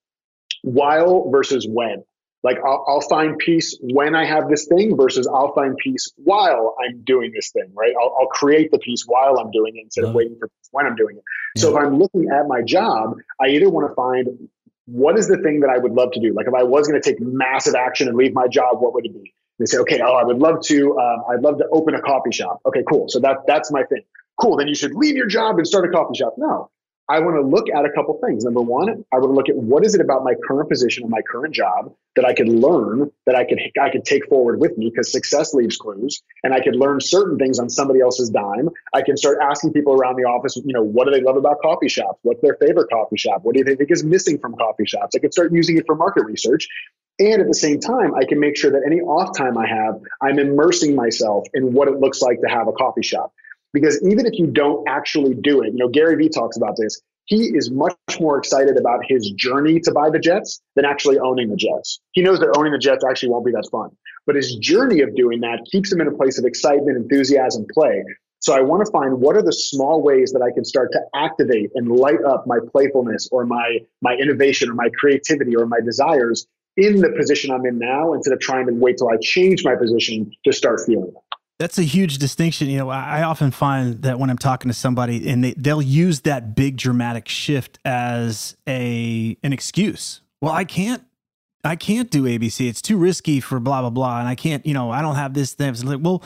[0.63, 2.03] while versus when.
[2.43, 6.75] Like I'll, I'll, find peace when I have this thing versus I'll find peace while
[6.83, 7.93] I'm doing this thing, right?
[8.01, 10.97] I'll, I'll create the peace while I'm doing it instead of waiting for when I'm
[10.97, 11.23] doing it.
[11.57, 11.63] Yeah.
[11.63, 14.49] So if I'm looking at my job, I either want to find
[14.87, 16.33] what is the thing that I would love to do?
[16.33, 19.07] Like if I was going to take massive action and leave my job, what would
[19.07, 19.33] it be?
[19.59, 22.33] They say, okay, oh, I would love to, um, I'd love to open a coffee
[22.33, 22.61] shop.
[22.65, 23.09] Okay, cool.
[23.09, 24.03] So that that's my thing.
[24.41, 24.57] Cool.
[24.57, 26.35] Then you should leave your job and start a coffee shop.
[26.39, 26.71] No,
[27.11, 28.45] I want to look at a couple things.
[28.45, 31.11] Number one, I want to look at what is it about my current position and
[31.11, 34.79] my current job that I could learn that I could I could take forward with
[34.79, 38.69] me because success leaves clues, and I could learn certain things on somebody else's dime.
[38.95, 41.61] I can start asking people around the office, you know, what do they love about
[41.61, 42.21] coffee shops?
[42.23, 43.41] What's their favorite coffee shop?
[43.43, 45.17] What do they think is missing from coffee shops?
[45.17, 46.69] I could start using it for market research.
[47.19, 50.01] And at the same time, I can make sure that any off time I have,
[50.23, 53.35] I'm immersing myself in what it looks like to have a coffee shop.
[53.73, 57.01] Because even if you don't actually do it, you know, Gary Vee talks about this.
[57.27, 61.49] He is much more excited about his journey to buy the Jets than actually owning
[61.49, 62.01] the Jets.
[62.11, 63.91] He knows that owning the Jets actually won't be that fun,
[64.27, 68.03] but his journey of doing that keeps him in a place of excitement, enthusiasm, play.
[68.41, 71.01] So I want to find what are the small ways that I can start to
[71.15, 75.81] activate and light up my playfulness or my my innovation or my creativity or my
[75.81, 79.63] desires in the position I'm in now instead of trying to wait till I change
[79.65, 81.30] my position to start feeling that
[81.61, 82.71] that's a huge distinction.
[82.71, 86.23] You know, I often find that when I'm talking to somebody and they, they'll use
[86.23, 90.23] that big dramatic shift as a an excuse.
[90.41, 91.05] Well, I can't
[91.63, 92.67] I can't do ABC.
[92.67, 94.65] It's too risky for blah blah blah, and I can't.
[94.65, 95.53] You know, I don't have this.
[95.53, 95.75] Thing.
[95.83, 96.25] Like, well,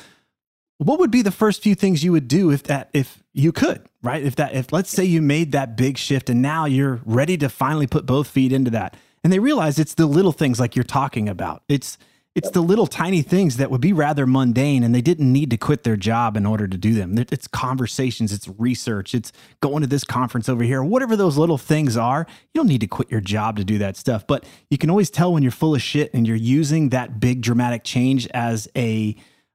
[0.78, 3.88] what would be the first few things you would do if that if you could,
[4.04, 4.22] right?
[4.22, 7.48] If that if let's say you made that big shift and now you're ready to
[7.48, 10.84] finally put both feet into that, and they realize it's the little things like you're
[10.84, 11.64] talking about.
[11.68, 11.98] It's
[12.34, 15.56] it's the little tiny things that would be rather mundane and they didn't need to
[15.56, 17.16] quit their job in order to do them.
[17.16, 21.96] It's conversations, it's research, it's going to this conference over here, whatever those little things
[21.96, 22.26] are.
[22.52, 25.10] You don't need to quit your job to do that stuff, but you can always
[25.10, 29.14] tell when you're full of shit and you're using that big dramatic change as a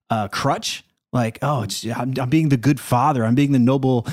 [0.09, 0.85] uh, crutch.
[1.11, 4.07] Like, oh, it's I'm, I'm being the good father, I'm being the noble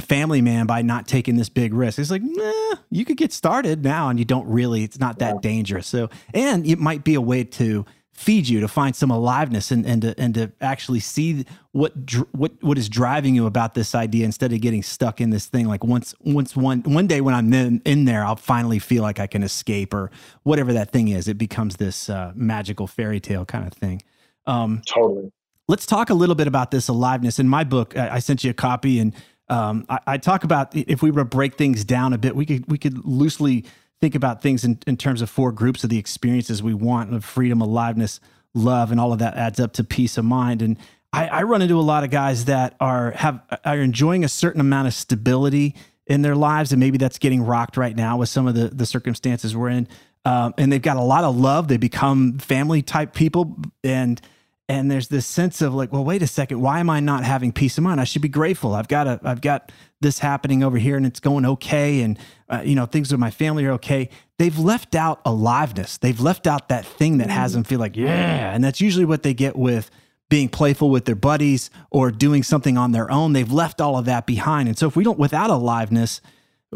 [0.00, 1.98] family man by not taking this big risk.
[1.98, 5.42] It's like, nah, you could get started now and you don't really, it's not that
[5.42, 5.86] dangerous.
[5.86, 7.84] So, and it might be a way to
[8.16, 11.92] feed you to find some aliveness and, and to and to actually see what
[12.32, 15.66] what what is driving you about this idea instead of getting stuck in this thing.
[15.66, 19.20] Like once once one one day when I'm in, in there I'll finally feel like
[19.20, 20.10] I can escape or
[20.44, 21.28] whatever that thing is.
[21.28, 24.02] It becomes this uh, magical fairy tale kind of thing.
[24.46, 25.30] Um, totally.
[25.68, 27.38] let's talk a little bit about this aliveness.
[27.38, 29.14] In my book I, I sent you a copy and
[29.48, 32.46] um, I, I talk about if we were to break things down a bit we
[32.46, 33.66] could we could loosely
[34.00, 37.24] think about things in, in terms of four groups of the experiences we want of
[37.24, 38.20] freedom, aliveness,
[38.54, 40.62] love, and all of that adds up to peace of mind.
[40.62, 40.76] And
[41.12, 44.60] I, I run into a lot of guys that are have are enjoying a certain
[44.60, 45.74] amount of stability
[46.06, 48.86] in their lives, and maybe that's getting rocked right now with some of the the
[48.86, 49.88] circumstances we're in.
[50.24, 51.68] Um, and they've got a lot of love.
[51.68, 54.20] They become family type people, and
[54.68, 57.52] and there's this sense of like, well, wait a second, why am I not having
[57.52, 58.00] peace of mind?
[58.00, 58.74] I should be grateful.
[58.74, 62.62] I've got a, I've got this happening over here, and it's going okay, and uh,
[62.64, 64.08] you know things with my family are okay.
[64.38, 65.98] They've left out aliveness.
[65.98, 69.22] They've left out that thing that has them feel like yeah, and that's usually what
[69.22, 69.90] they get with
[70.28, 73.32] being playful with their buddies or doing something on their own.
[73.32, 74.68] They've left all of that behind.
[74.68, 76.20] And so if we don't without aliveness,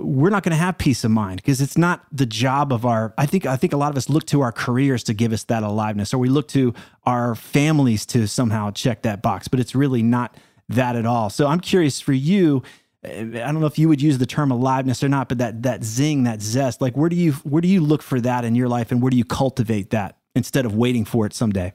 [0.05, 3.15] we're not going to have peace of mind because it's not the job of our
[3.19, 5.45] I think I think a lot of us look to our careers to give us
[5.45, 6.75] that aliveness or we look to
[7.05, 10.37] our families to somehow check that box, but it's really not
[10.69, 11.31] that at all.
[11.31, 12.63] So I'm curious for you
[13.05, 15.63] eh, I don't know if you would use the term aliveness or not, but that
[15.63, 18.55] that zing, that zest, like where do you where do you look for that in
[18.55, 21.73] your life and where do you cultivate that instead of waiting for it someday?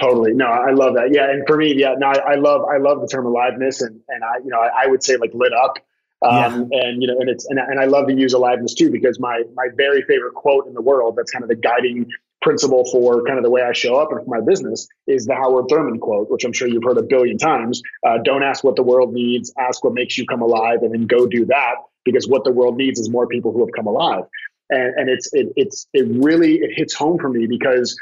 [0.00, 0.32] Totally.
[0.32, 1.12] No, I love that.
[1.12, 1.30] Yeah.
[1.30, 4.24] And for me, yeah, no, I, I love, I love the term aliveness and, and
[4.24, 5.78] I, you know, I, I would say like lit up.
[6.22, 6.80] Um, yeah.
[6.80, 9.42] and, you know, and it's, and, and I love to use aliveness too, because my,
[9.54, 12.06] my very favorite quote in the world, that's kind of the guiding
[12.40, 15.34] principle for kind of the way I show up and for my business is the
[15.34, 17.82] Howard Thurman quote, which I'm sure you've heard a billion times.
[18.06, 21.06] Uh, don't ask what the world needs, ask what makes you come alive and then
[21.06, 24.24] go do that because what the world needs is more people who have come alive.
[24.70, 27.98] And, and it's, it, it's, it really, it hits home for me because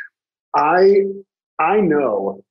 [0.54, 1.04] I
[1.58, 2.42] I know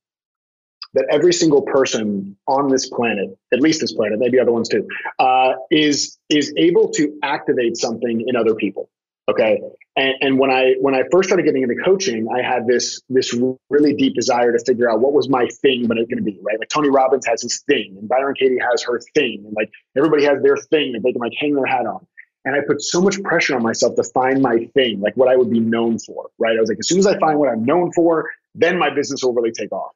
[0.93, 4.87] that every single person on this planet, at least this planet, maybe other ones too,
[5.19, 8.89] uh, is is able to activate something in other people.
[9.29, 9.61] Okay,
[9.95, 13.35] and, and when I when I first started getting into coaching, I had this this
[13.69, 16.39] really deep desire to figure out what was my thing, but it's going to be
[16.41, 16.59] right.
[16.59, 20.25] Like Tony Robbins has his thing, and Byron Katie has her thing, and like everybody
[20.25, 22.05] has their thing that they can like hang their hat on.
[22.43, 25.35] And I put so much pressure on myself to find my thing, like what I
[25.35, 26.57] would be known for, right?
[26.57, 29.23] I was like, as soon as I find what I'm known for, then my business
[29.23, 29.91] will really take off.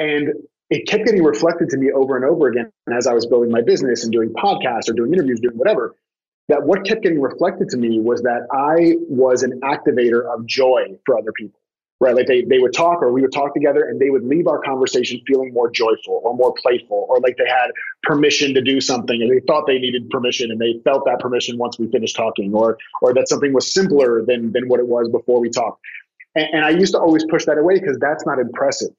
[0.00, 0.32] And
[0.70, 3.60] it kept getting reflected to me over and over again as I was building my
[3.60, 5.94] business and doing podcasts or doing interviews, doing whatever.
[6.48, 10.96] That what kept getting reflected to me was that I was an activator of joy
[11.06, 11.60] for other people
[12.00, 12.14] right?
[12.14, 14.60] Like they, they would talk or we would talk together and they would leave our
[14.62, 17.70] conversation feeling more joyful or more playful or like they had
[18.02, 21.58] permission to do something and they thought they needed permission and they felt that permission
[21.58, 25.08] once we finished talking or or that something was simpler than than what it was
[25.10, 25.80] before we talked.
[26.34, 28.90] And, and I used to always push that away because that's not impressive.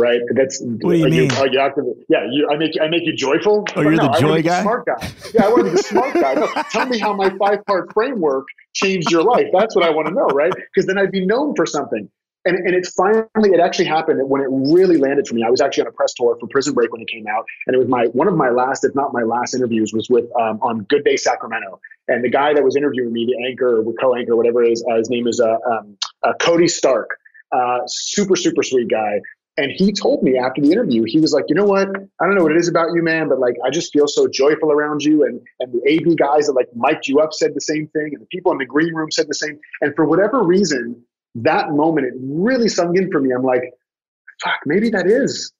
[0.00, 0.20] Right.
[0.34, 1.12] That's what do you mean?
[1.12, 3.64] You, you yeah, you, I make I make you joyful.
[3.76, 4.56] Oh, you're no, the joy guy.
[4.56, 5.12] The smart guy.
[5.34, 6.34] Yeah, I want to be the smart guy.
[6.34, 9.46] No, tell me how my five part framework changed your life.
[9.52, 10.52] That's what I want to know, right?
[10.52, 12.08] Because then I'd be known for something
[12.44, 15.60] and, and it finally it actually happened when it really landed for me i was
[15.60, 17.88] actually on a press tour for prison break when it came out and it was
[17.88, 21.04] my one of my last if not my last interviews was with um, on good
[21.04, 24.72] day sacramento and the guy that was interviewing me the anchor or co-anchor whatever it
[24.72, 27.10] is uh, his name is uh, um, uh, cody stark
[27.52, 29.20] uh, super super sweet guy
[29.60, 31.88] and he told me after the interview he was like you know what?
[31.88, 34.26] I don't know what it is about you man but like i just feel so
[34.26, 35.24] joyful around you.
[35.24, 38.20] And and the av guys that like mic'd you up said the same thing and
[38.22, 39.58] the people in the green room said the same.
[39.80, 41.02] And for whatever reason
[41.36, 43.30] that moment, it really sunk in for me.
[43.32, 43.62] I'm like,
[44.42, 45.52] fuck, maybe that is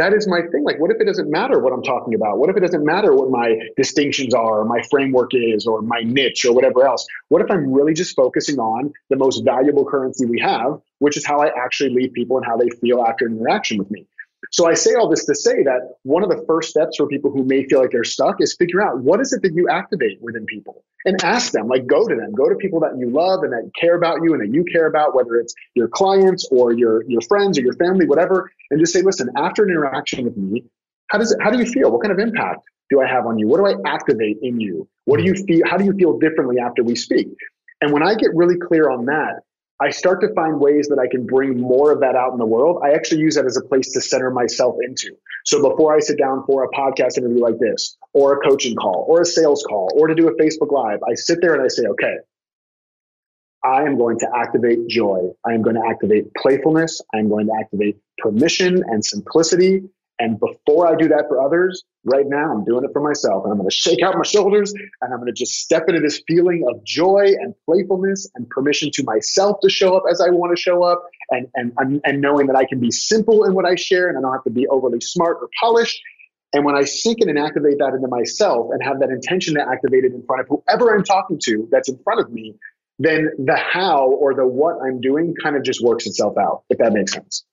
[0.00, 0.64] that is my thing.
[0.64, 2.38] Like, what if it doesn't matter what I'm talking about?
[2.38, 6.00] What if it doesn't matter what my distinctions are, or my framework is, or my
[6.00, 7.06] niche, or whatever else?
[7.28, 11.26] What if I'm really just focusing on the most valuable currency we have, which is
[11.26, 14.06] how I actually leave people and how they feel after an interaction with me?
[14.50, 17.30] So I say all this to say that one of the first steps for people
[17.30, 20.20] who may feel like they're stuck is figure out what is it that you activate
[20.20, 23.44] within people and ask them, like go to them, go to people that you love
[23.44, 26.72] and that care about you and that you care about, whether it's your clients or
[26.72, 30.36] your, your friends or your family, whatever, and just say, listen, after an interaction with
[30.36, 30.64] me,
[31.10, 31.90] how does it, how do you feel?
[31.92, 33.46] What kind of impact do I have on you?
[33.46, 34.88] What do I activate in you?
[35.04, 35.62] What do you feel?
[35.64, 37.28] How do you feel differently after we speak?
[37.80, 39.42] And when I get really clear on that,
[39.82, 42.46] I start to find ways that I can bring more of that out in the
[42.46, 42.82] world.
[42.84, 45.16] I actually use that as a place to center myself into.
[45.46, 49.06] So before I sit down for a podcast interview like this, or a coaching call,
[49.08, 51.68] or a sales call, or to do a Facebook Live, I sit there and I
[51.68, 52.16] say, okay,
[53.64, 55.30] I am going to activate joy.
[55.46, 57.00] I am going to activate playfulness.
[57.14, 59.82] I'm going to activate permission and simplicity
[60.20, 63.44] and before I do that for others, right now I'm doing it for myself.
[63.44, 66.00] And I'm going to shake out my shoulders and I'm going to just step into
[66.00, 70.28] this feeling of joy and playfulness and permission to myself to show up as I
[70.28, 73.64] want to show up and, and, and knowing that I can be simple in what
[73.64, 75.98] I share and I don't have to be overly smart or polished.
[76.52, 79.62] And when I sink in and activate that into myself and have that intention to
[79.62, 82.56] activate it in front of whoever I'm talking to that's in front of me,
[82.98, 86.76] then the how or the what I'm doing kind of just works itself out, if
[86.76, 87.46] that makes sense.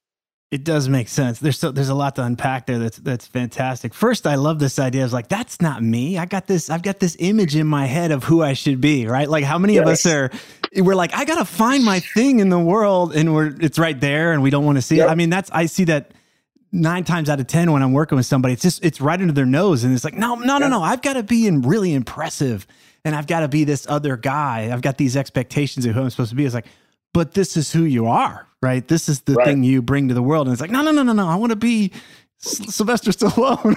[0.49, 1.39] It does make sense.
[1.39, 2.79] There's so there's a lot to unpack there.
[2.79, 3.93] That's that's fantastic.
[3.93, 5.03] First, I love this idea.
[5.03, 6.17] of like, that's not me.
[6.17, 6.69] I got this.
[6.69, 9.07] I've got this image in my head of who I should be.
[9.07, 9.29] Right?
[9.29, 9.81] Like, how many yes.
[9.81, 10.31] of us are?
[10.77, 14.31] We're like, I gotta find my thing in the world, and we're it's right there,
[14.31, 15.09] and we don't want to see yep.
[15.09, 15.11] it.
[15.11, 16.11] I mean, that's I see that
[16.71, 19.33] nine times out of ten when I'm working with somebody, it's just it's right under
[19.33, 20.81] their nose, and it's like, no, no, no, no.
[20.81, 22.65] I've got to be in really impressive,
[23.03, 24.69] and I've got to be this other guy.
[24.71, 26.45] I've got these expectations of who I'm supposed to be.
[26.45, 26.67] It's like,
[27.13, 28.87] but this is who you are, right?
[28.87, 29.45] This is the right.
[29.45, 31.27] thing you bring to the world, and it's like, no, no, no, no, no.
[31.27, 31.91] I want to be
[32.39, 33.75] Sylvester Stallone.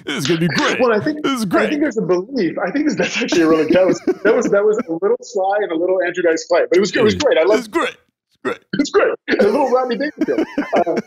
[0.04, 0.80] this is gonna be great.
[0.80, 1.66] Well, I think this is great.
[1.66, 2.56] I think there's a belief.
[2.58, 5.58] I think that's actually a really that was that was that was a little sly
[5.60, 7.38] and a little Andrew Dice Clay, but it was it was great.
[7.38, 7.60] I love it.
[7.60, 7.96] it's great.
[8.28, 8.58] It's great.
[8.74, 9.14] It's great.
[9.40, 10.46] A little Rodney Dangerfield.
[10.76, 11.00] Uh,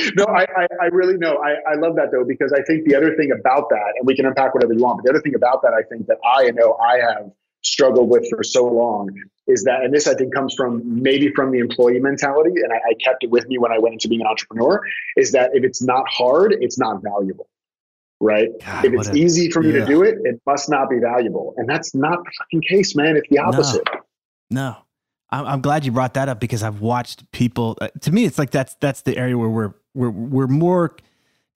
[0.16, 1.36] no, I, I, I, really know.
[1.36, 4.16] I, I love that though, because I think the other thing about that, and we
[4.16, 6.50] can unpack whatever you want, but the other thing about that, I think that I
[6.50, 7.30] know I have
[7.64, 9.10] struggled with for so long
[9.46, 12.76] is that, and this I think comes from maybe from the employee mentality, and I,
[12.76, 14.80] I kept it with me when I went into being an entrepreneur,
[15.16, 17.48] is that if it's not hard, it's not valuable.
[18.20, 18.48] Right?
[18.64, 19.80] God, if it's a, easy for me yeah.
[19.80, 21.52] to do it, it must not be valuable.
[21.58, 23.16] And that's not the fucking case, man.
[23.16, 23.82] It's the opposite.
[24.50, 24.70] No.
[24.70, 24.76] no.
[25.30, 27.76] I'm glad you brought that up because I've watched people.
[27.80, 30.96] Uh, to me, it's like that's that's the area where we're we're we're more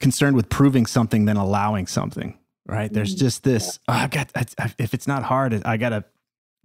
[0.01, 2.38] concerned with proving something than allowing something.
[2.69, 2.93] Right?
[2.93, 3.19] There's mm.
[3.19, 3.79] just this.
[3.89, 6.05] Oh, I got I, if it's not hard, I gotta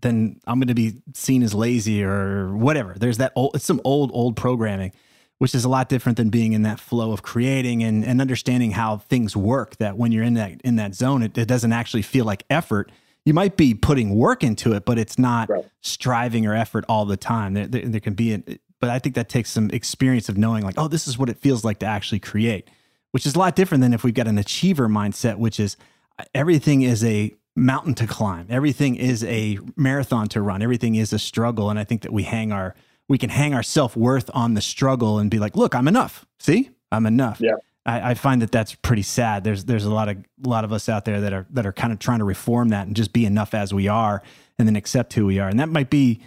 [0.04, 2.94] then I'm going to be seen as lazy or whatever.
[2.96, 4.92] There's that old, it's some old, old programming,
[5.40, 8.72] which is a lot different than being in that flow of creating and, and understanding
[8.72, 9.78] how things work.
[9.78, 12.92] That when you're in that, in that zone, it, it doesn't actually feel like effort.
[13.26, 15.66] You might be putting work into it, but it's not right.
[15.82, 17.54] striving or effort all the time.
[17.54, 18.44] There, there, there can be, a,
[18.80, 21.38] but I think that takes some experience of knowing like, oh, this is what it
[21.38, 22.70] feels like to actually create,
[23.14, 25.78] which is a lot different than if we've got an achiever mindset, which is
[26.18, 28.48] uh, everything is a mountain to climb.
[28.50, 30.64] Everything is a marathon to run.
[30.64, 31.70] Everything is a struggle.
[31.70, 32.76] And I think that we hang our
[33.08, 36.26] we can hang our self worth on the struggle and be like, look, I'm enough.
[36.40, 37.40] See, I'm enough.
[37.40, 37.56] Yeah.
[37.86, 39.44] I, I, find that that's pretty sad.
[39.44, 41.74] There's there's a lot of a lot of us out there that are that are
[41.74, 44.24] kind of trying to reform that and just be enough as we are,
[44.58, 45.50] and then accept who we are.
[45.50, 46.22] And that might be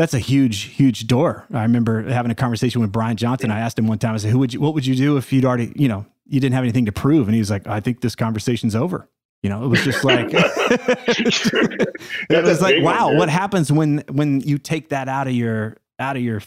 [0.00, 1.44] that's a huge huge door.
[1.52, 3.50] I remember having a conversation with Brian Johnson.
[3.50, 4.14] I asked him one time.
[4.14, 4.58] I said, "Who would you?
[4.58, 7.28] What would you do if you'd already you know you didn't have anything to prove?"
[7.28, 9.10] And he was like, "I think this conversation's over."
[9.42, 11.92] You know, it was just like it
[12.30, 16.16] was like, wow, one, what happens when when you take that out of your out
[16.16, 16.40] of your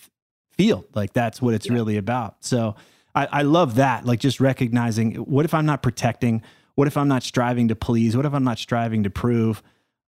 [0.58, 0.86] field?
[0.96, 1.74] Like that's what it's yeah.
[1.74, 2.38] really about.
[2.40, 2.76] So
[3.14, 4.04] I, I love that.
[4.04, 6.42] Like just recognizing what if I'm not protecting?
[6.74, 8.18] What if I'm not striving to please?
[8.18, 9.62] What if I'm not striving to prove?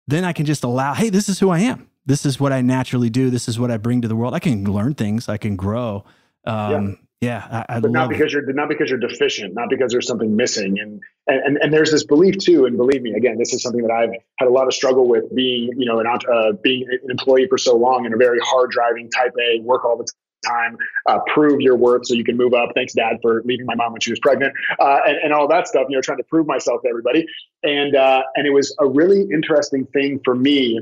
[0.07, 1.91] Then I can just allow, hey, this is who I am.
[2.07, 3.31] This is what I naturally do.
[3.31, 4.35] This is what I bring to the world.
[4.35, 5.29] I can learn things.
[5.29, 6.05] I can grow.
[6.45, 10.07] Um, yeah, I, I but not because you're not because you're deficient, not because there's
[10.07, 12.67] something missing, and, and and there's this belief too.
[12.67, 15.35] And believe me, again, this is something that I've had a lot of struggle with
[15.35, 18.71] being, you know, an uh, being an employee for so long in a very hard
[18.71, 20.07] driving Type A, work all the
[20.45, 20.77] time,
[21.09, 22.71] uh, prove your worth so you can move up.
[22.75, 25.67] Thanks, Dad, for leaving my mom when she was pregnant, uh, and, and all that
[25.67, 25.87] stuff.
[25.89, 27.27] You know, trying to prove myself to everybody,
[27.63, 30.79] and uh, and it was a really interesting thing for me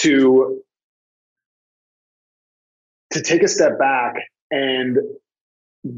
[0.00, 0.62] to
[3.12, 4.14] to take a step back
[4.50, 4.98] and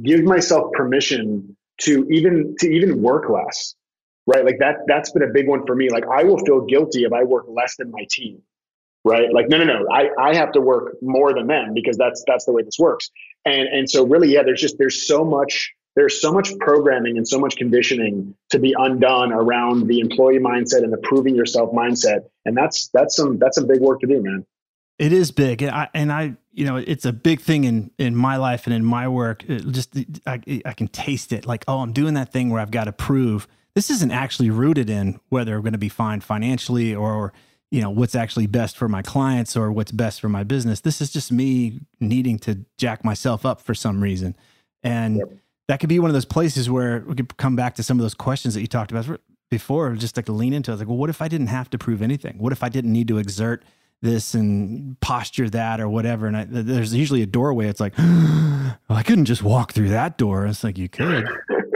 [0.03, 3.75] give myself permission to even to even work less
[4.27, 4.45] right?
[4.45, 5.89] Like that that's been a big one for me.
[5.91, 8.43] Like i will feel guilty if i work less than my team
[9.05, 9.33] right?
[9.33, 9.87] Like no no no.
[9.91, 13.11] I i have to work more than them because that's that's the way this works.
[13.45, 17.27] And and so really yeah there's just there's so much there's so much programming and
[17.27, 22.29] so much conditioning to be undone around the employee mindset and the proving yourself mindset
[22.45, 24.47] and that's that's some that's some big work to do man
[24.99, 28.17] it is big, and I, and I, you know, it's a big thing in in
[28.17, 29.45] my life and in my work.
[29.45, 29.95] It just
[30.27, 31.47] I, I can taste it.
[31.47, 34.89] Like, oh, I'm doing that thing where I've got to prove this isn't actually rooted
[34.89, 37.35] in whether I'm going to be fine financially or
[37.71, 40.81] you know what's actually best for my clients or what's best for my business.
[40.81, 44.35] This is just me needing to jack myself up for some reason,
[44.83, 45.29] and yep.
[45.69, 48.03] That could be one of those places where we could come back to some of
[48.03, 50.71] those questions that you talked about before, just like to lean into.
[50.71, 52.39] I was like, well, what if I didn't have to prove anything?
[52.39, 53.65] What if I didn't need to exert
[54.03, 56.27] this and posture that or whatever.
[56.27, 57.69] And I, there's usually a doorway.
[57.69, 60.47] It's like, well, I couldn't just walk through that door.
[60.47, 61.27] It's like, you could,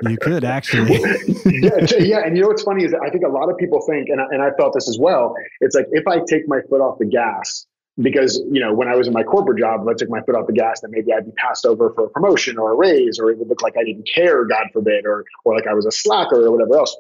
[0.03, 1.01] you could actually.
[1.47, 2.21] yeah, yeah.
[2.25, 4.25] And you know, what's funny is I think a lot of people think, and I,
[4.31, 5.35] and I felt this as well.
[5.61, 7.67] It's like, if I take my foot off the gas,
[8.01, 10.35] because you know when I was in my corporate job, if I took my foot
[10.35, 13.19] off the gas, then maybe I'd be passed over for a promotion or a raise,
[13.19, 15.87] or it would look like I didn't care, God forbid, or or like I was
[15.87, 16.97] a slacker or whatever else.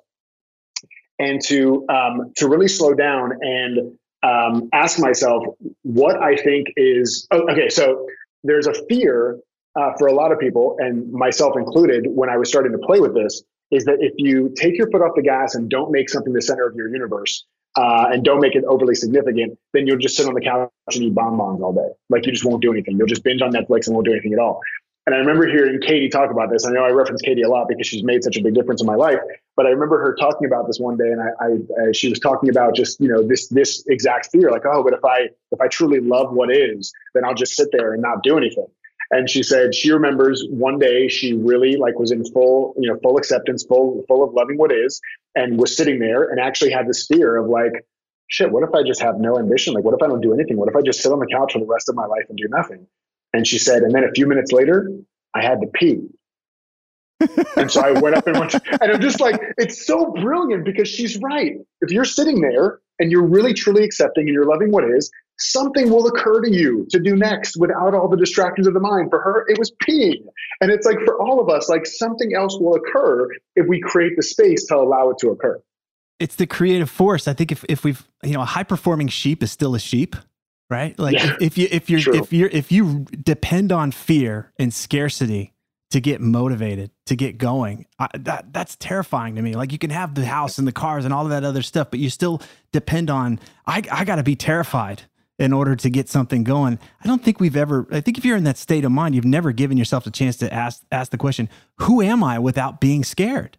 [1.18, 5.44] And to um, to really slow down and um, ask myself
[5.82, 7.68] what I think is oh, okay.
[7.68, 8.06] So
[8.42, 9.38] there's a fear
[9.78, 13.00] uh, for a lot of people, and myself included, when I was starting to play
[13.00, 16.08] with this, is that if you take your foot off the gas and don't make
[16.08, 17.44] something the center of your universe,
[17.76, 21.02] uh, and don't make it overly significant, then you'll just sit on the couch and
[21.02, 21.88] eat bonbons all day.
[22.08, 22.96] Like you just won't do anything.
[22.98, 24.60] You'll just binge on Netflix and won't do anything at all.
[25.06, 26.66] And I remember hearing Katie talk about this.
[26.66, 28.86] I know I reference Katie a lot because she's made such a big difference in
[28.86, 29.18] my life.
[29.56, 32.18] But I remember her talking about this one day, and I, I, I, she was
[32.18, 35.60] talking about just you know this this exact fear, like oh, but if I if
[35.60, 38.66] I truly love what is, then I'll just sit there and not do anything.
[39.10, 42.98] And she said she remembers one day she really like was in full, you know,
[43.02, 45.00] full acceptance, full, full of loving what is,
[45.34, 47.72] and was sitting there and actually had this fear of like,
[48.28, 49.74] shit, what if I just have no ambition?
[49.74, 50.56] Like, what if I don't do anything?
[50.56, 52.38] What if I just sit on the couch for the rest of my life and
[52.38, 52.86] do nothing?
[53.32, 54.90] And she said, and then a few minutes later,
[55.34, 56.08] I had to pee.
[57.56, 60.64] and so I went up and went, to, and I'm just like, it's so brilliant
[60.64, 61.56] because she's right.
[61.80, 65.10] If you're sitting there and you're really truly accepting and you're loving what is,
[65.40, 69.10] something will occur to you to do next without all the distractions of the mind.
[69.10, 70.26] For her, it was peeing.
[70.60, 74.12] And it's like for all of us, like something else will occur if we create
[74.16, 75.60] the space to allow it to occur.
[76.18, 77.26] It's the creative force.
[77.26, 80.16] I think if, if we've, you know, a high performing sheep is still a sheep,
[80.68, 80.98] right?
[80.98, 81.36] Like yeah.
[81.40, 82.14] if, if you, if you're, True.
[82.14, 85.54] if you're, if you depend on fear and scarcity
[85.90, 87.86] to get motivated, to get going.
[87.98, 89.54] I, that that's terrifying to me.
[89.54, 91.90] Like you can have the house and the cars and all of that other stuff,
[91.90, 92.40] but you still
[92.72, 93.40] depend on.
[93.66, 95.02] I I got to be terrified
[95.40, 96.78] in order to get something going.
[97.02, 97.88] I don't think we've ever.
[97.90, 100.36] I think if you're in that state of mind, you've never given yourself the chance
[100.36, 103.56] to ask ask the question, "Who am I?" without being scared,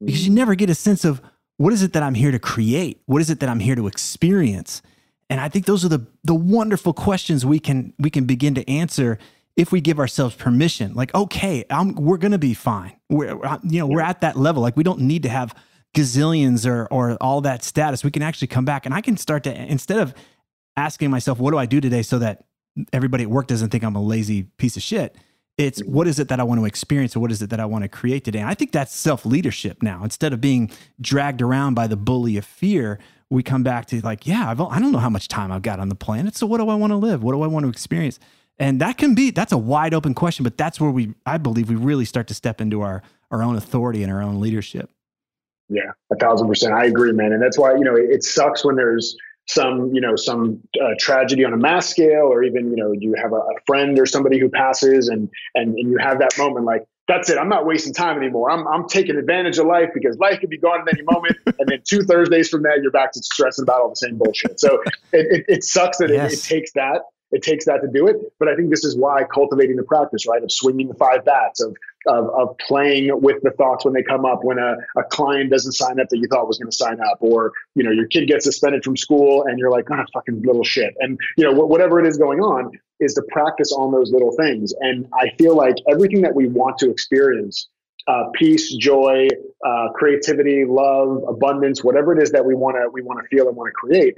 [0.00, 0.36] because you mm-hmm.
[0.36, 1.20] never get a sense of
[1.56, 3.00] what is it that I'm here to create.
[3.06, 4.82] What is it that I'm here to experience.
[5.30, 8.70] And I think those are the the wonderful questions we can we can begin to
[8.70, 9.18] answer
[9.56, 12.96] if we give ourselves permission, like, okay, I'm, we're going to be fine.
[13.08, 14.62] We're, uh, you know, we're at that level.
[14.62, 15.54] Like, we don't need to have
[15.94, 18.02] gazillions or, or all that status.
[18.02, 20.12] We can actually come back and I can start to, instead of
[20.76, 22.44] asking myself, what do I do today so that
[22.92, 25.16] everybody at work doesn't think I'm a lazy piece of shit?
[25.56, 25.92] It's mm-hmm.
[25.92, 27.82] what is it that I want to experience or what is it that I want
[27.82, 28.40] to create today?
[28.40, 30.02] And I think that's self leadership now.
[30.02, 30.70] Instead of being
[31.00, 32.98] dragged around by the bully of fear,
[33.30, 35.80] we come back to like, yeah, I've, I don't know how much time I've got
[35.80, 36.36] on the planet.
[36.36, 37.22] So what do I want to live?
[37.22, 38.18] What do I want to experience?
[38.58, 41.68] And that can be that's a wide open question, but that's where we I believe
[41.68, 44.90] we really start to step into our our own authority and our own leadership.
[45.68, 46.74] Yeah, a thousand percent.
[46.74, 47.32] I agree, man.
[47.32, 49.16] And that's why you know it, it sucks when there's
[49.46, 53.14] some you know some uh, tragedy on a mass scale, or even you know you
[53.14, 56.64] have a, a friend or somebody who passes, and and and you have that moment
[56.64, 57.36] like that's it.
[57.36, 58.50] I'm not wasting time anymore.
[58.50, 61.36] I'm, I'm taking advantage of life because life could be gone at any moment.
[61.58, 64.58] and then two Thursdays from that, you're back to stressing about all the same bullshit.
[64.58, 64.80] So
[65.12, 66.32] it, it, it sucks that yes.
[66.32, 67.02] it, it, takes that
[67.34, 68.16] it takes that to do it.
[68.38, 71.60] But I think this is why cultivating the practice, right, of swinging the five bats,
[71.60, 71.76] of
[72.06, 75.72] of, of playing with the thoughts when they come up, when a, a client doesn't
[75.72, 78.28] sign up that you thought was going to sign up, or you know your kid
[78.28, 82.00] gets suspended from school and you're like, oh, fucking little shit, and you know whatever
[82.00, 84.72] it is going on is to practice on those little things.
[84.80, 87.68] And I feel like everything that we want to experience.
[88.06, 89.26] Uh, peace, joy,
[89.66, 93.48] uh, creativity, love, abundance, whatever it is that we want to we want to feel
[93.48, 94.14] and want to create,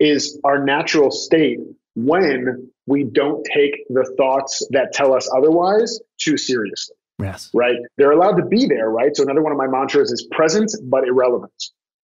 [0.00, 1.58] is our natural state
[1.94, 6.96] when we don't take the thoughts that tell us otherwise too seriously.
[7.20, 7.50] Yes.
[7.52, 7.76] Right?
[7.96, 9.14] They're allowed to be there, right?
[9.16, 11.52] So another one of my mantras is present but irrelevant.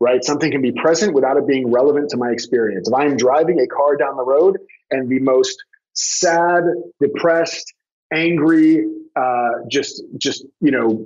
[0.01, 0.23] Right?
[0.23, 2.89] Something can be present without it being relevant to my experience.
[2.89, 4.59] If I'm driving a car down the road
[4.91, 5.57] and the most
[5.93, 6.63] sad,
[7.01, 7.75] depressed,
[8.13, 8.87] angry,
[9.17, 11.05] uh, just just you know,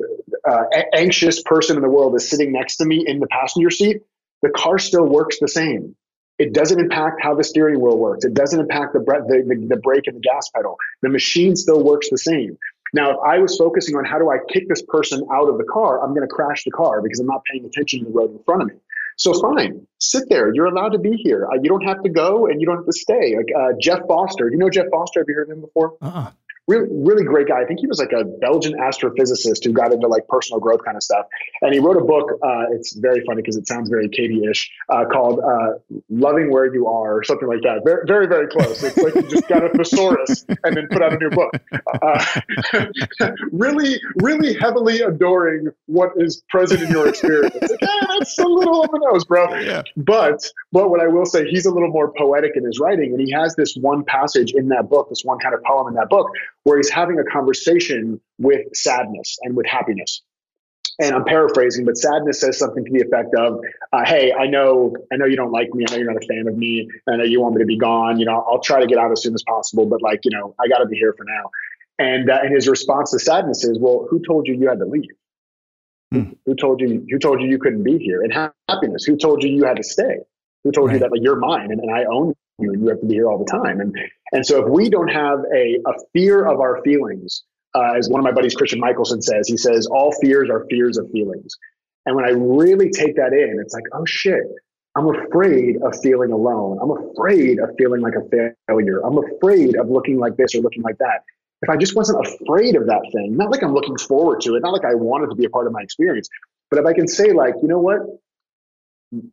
[0.49, 0.65] uh,
[0.95, 4.03] anxious person in the world is sitting next to me in the passenger seat,
[4.43, 5.97] the car still works the same.
[6.39, 8.25] It doesn't impact how the steering wheel works.
[8.25, 10.77] It doesn't impact the, the, the, the brake and the gas pedal.
[11.03, 12.59] The machine still works the same.
[12.93, 15.65] Now, if I was focusing on how do I kick this person out of the
[15.65, 18.33] car, I'm going to crash the car because I'm not paying attention to the road
[18.33, 18.75] in front of me.
[19.17, 20.53] So fine, sit there.
[20.55, 21.47] You're allowed to be here.
[21.47, 23.37] Uh, you don't have to go, and you don't have to stay.
[23.37, 24.51] Like uh, Jeff Foster.
[24.51, 25.21] You know Jeff Foster?
[25.21, 25.97] Have you heard of him before?
[26.01, 26.31] Uh-uh
[26.73, 27.61] really, really great guy.
[27.61, 30.97] I think he was like a Belgian astrophysicist who got into like personal growth kind
[30.97, 31.27] of stuff.
[31.61, 32.31] And he wrote a book.
[32.43, 35.79] Uh, it's very funny because it sounds very Katie-ish, uh, called uh,
[36.11, 37.83] "Loving Where You Are" or something like that.
[37.85, 38.83] Very, very, very close.
[38.83, 41.53] It's like you just got a thesaurus and then put out a new book.
[42.03, 47.55] Uh, really, really heavily adoring what is present in your experience.
[47.61, 49.55] Like, yeah, that's a little on the nose, bro.
[49.57, 49.83] Yeah.
[49.97, 50.43] But,
[50.73, 53.33] but what I will say, he's a little more poetic in his writing, and he
[53.33, 56.29] has this one passage in that book, this one kind of poem in that book,
[56.65, 60.23] where he's having a conversation with sadness and with happiness.
[61.01, 63.61] And I'm paraphrasing, but sadness says something to the effect of,
[63.93, 65.85] uh, "Hey, I know, I know you don't like me.
[65.89, 66.89] I know you're not a fan of me.
[67.09, 68.19] I know you want me to be gone.
[68.19, 70.55] You know, I'll try to get out as soon as possible, but like, you know,
[70.61, 71.51] I got to be here for now."
[71.99, 74.85] And uh, and his response to sadness is, "Well, who told you you had to
[74.85, 75.11] leave?
[76.13, 76.33] Hmm.
[76.45, 77.07] Who told you?
[77.11, 78.23] Who told you you couldn't be here?
[78.23, 79.05] And happiness?
[79.05, 80.19] Who told you you had to stay?
[80.65, 80.95] Who told right.
[80.95, 83.15] you that like you're mine and, and I own you and you have to be
[83.15, 83.97] here all the time?" And
[84.33, 87.45] and so if we don't have a, a fear of our feelings,
[87.75, 90.99] uh, as one of my buddies, Christian Mickelsen says, he says, all fears are fears
[90.99, 91.57] of feelings.
[92.07, 94.43] And when I really take that in, it's like, oh shit,
[94.97, 96.79] I'm afraid of feeling alone.
[96.83, 99.01] I'm afraid of feeling like a failure.
[99.05, 101.25] I'm afraid of looking like this or looking like that.
[101.63, 104.63] If I just wasn't afraid of that thing, not like I'm looking forward to it,
[104.63, 106.29] not like I wanted to be a part of my experience,
[106.71, 108.01] but if I can say, like, you know what?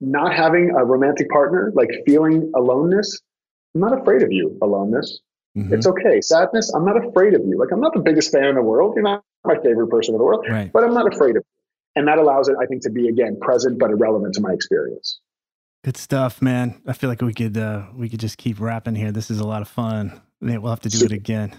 [0.01, 3.19] Not having a romantic partner, like feeling aloneness,
[3.75, 5.19] I'm not afraid of you, aloneness.
[5.57, 5.73] Mm-hmm.
[5.73, 6.21] It's okay.
[6.21, 7.57] Sadness, I'm not afraid of you.
[7.57, 8.93] Like, I'm not the biggest fan in the world.
[8.95, 10.71] You're not my favorite person in the world, right.
[10.71, 11.65] but I'm not afraid of you.
[11.95, 15.19] And that allows it, I think, to be, again, present but irrelevant to my experience.
[15.83, 16.81] Good stuff, man.
[16.85, 19.13] I feel like we could uh, we could just keep rapping here.
[19.13, 20.21] This is a lot of fun.
[20.41, 21.55] We'll have to do it again.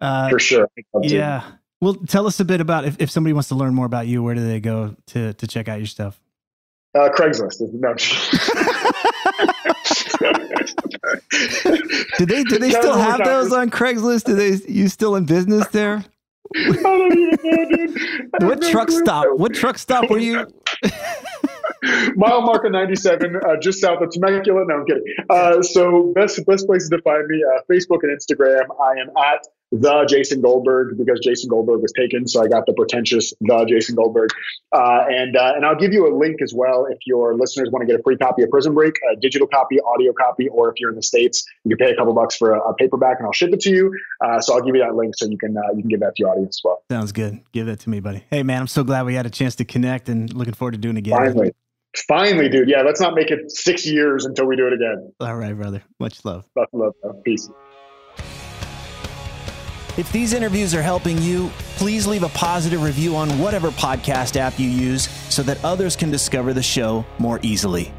[0.00, 0.68] Uh, For sure.
[1.02, 1.42] Yeah.
[1.80, 4.22] Well, tell us a bit about if, if somebody wants to learn more about you,
[4.22, 6.20] where do they go to to check out your stuff?
[6.94, 7.60] Uh, Craigslist.
[7.72, 7.94] No.
[12.18, 14.24] do they do they still have those on Craigslist?
[14.24, 16.04] Do they you still in business there?
[16.54, 18.38] I don't even know.
[18.46, 19.26] What truck stop?
[19.38, 20.46] What truck stop were you?
[22.16, 24.64] Mile marker 97, uh, just south of Temecula.
[24.66, 25.04] No, I'm kidding.
[25.28, 28.64] Uh, so best best places to find me: uh, Facebook and Instagram.
[28.80, 29.46] I am at
[29.80, 33.96] the Jason Goldberg because Jason Goldberg was taken, so I got the pretentious the Jason
[33.96, 34.30] Goldberg.
[34.72, 37.82] Uh, and uh, and I'll give you a link as well if your listeners want
[37.82, 40.76] to get a free copy of Prison Break, a digital copy, audio copy, or if
[40.78, 43.26] you're in the states, you can pay a couple bucks for a, a paperback, and
[43.26, 43.92] I'll ship it to you.
[44.24, 46.14] Uh, so I'll give you that link so you can uh, you can give that
[46.16, 46.82] to your audience as well.
[46.90, 47.40] Sounds good.
[47.52, 48.24] Give that to me, buddy.
[48.30, 50.78] Hey man, I'm so glad we had a chance to connect, and looking forward to
[50.78, 51.18] doing it again.
[51.18, 51.52] Finally.
[52.08, 52.68] Finally, dude.
[52.68, 55.12] Yeah, let's not make it six years until we do it again.
[55.20, 55.82] All right, brother.
[56.00, 56.44] Much love.
[56.56, 56.92] Much love.
[57.00, 57.12] Bro.
[57.24, 57.48] Peace.
[59.96, 64.58] If these interviews are helping you, please leave a positive review on whatever podcast app
[64.58, 67.92] you use so that others can discover the show more easily.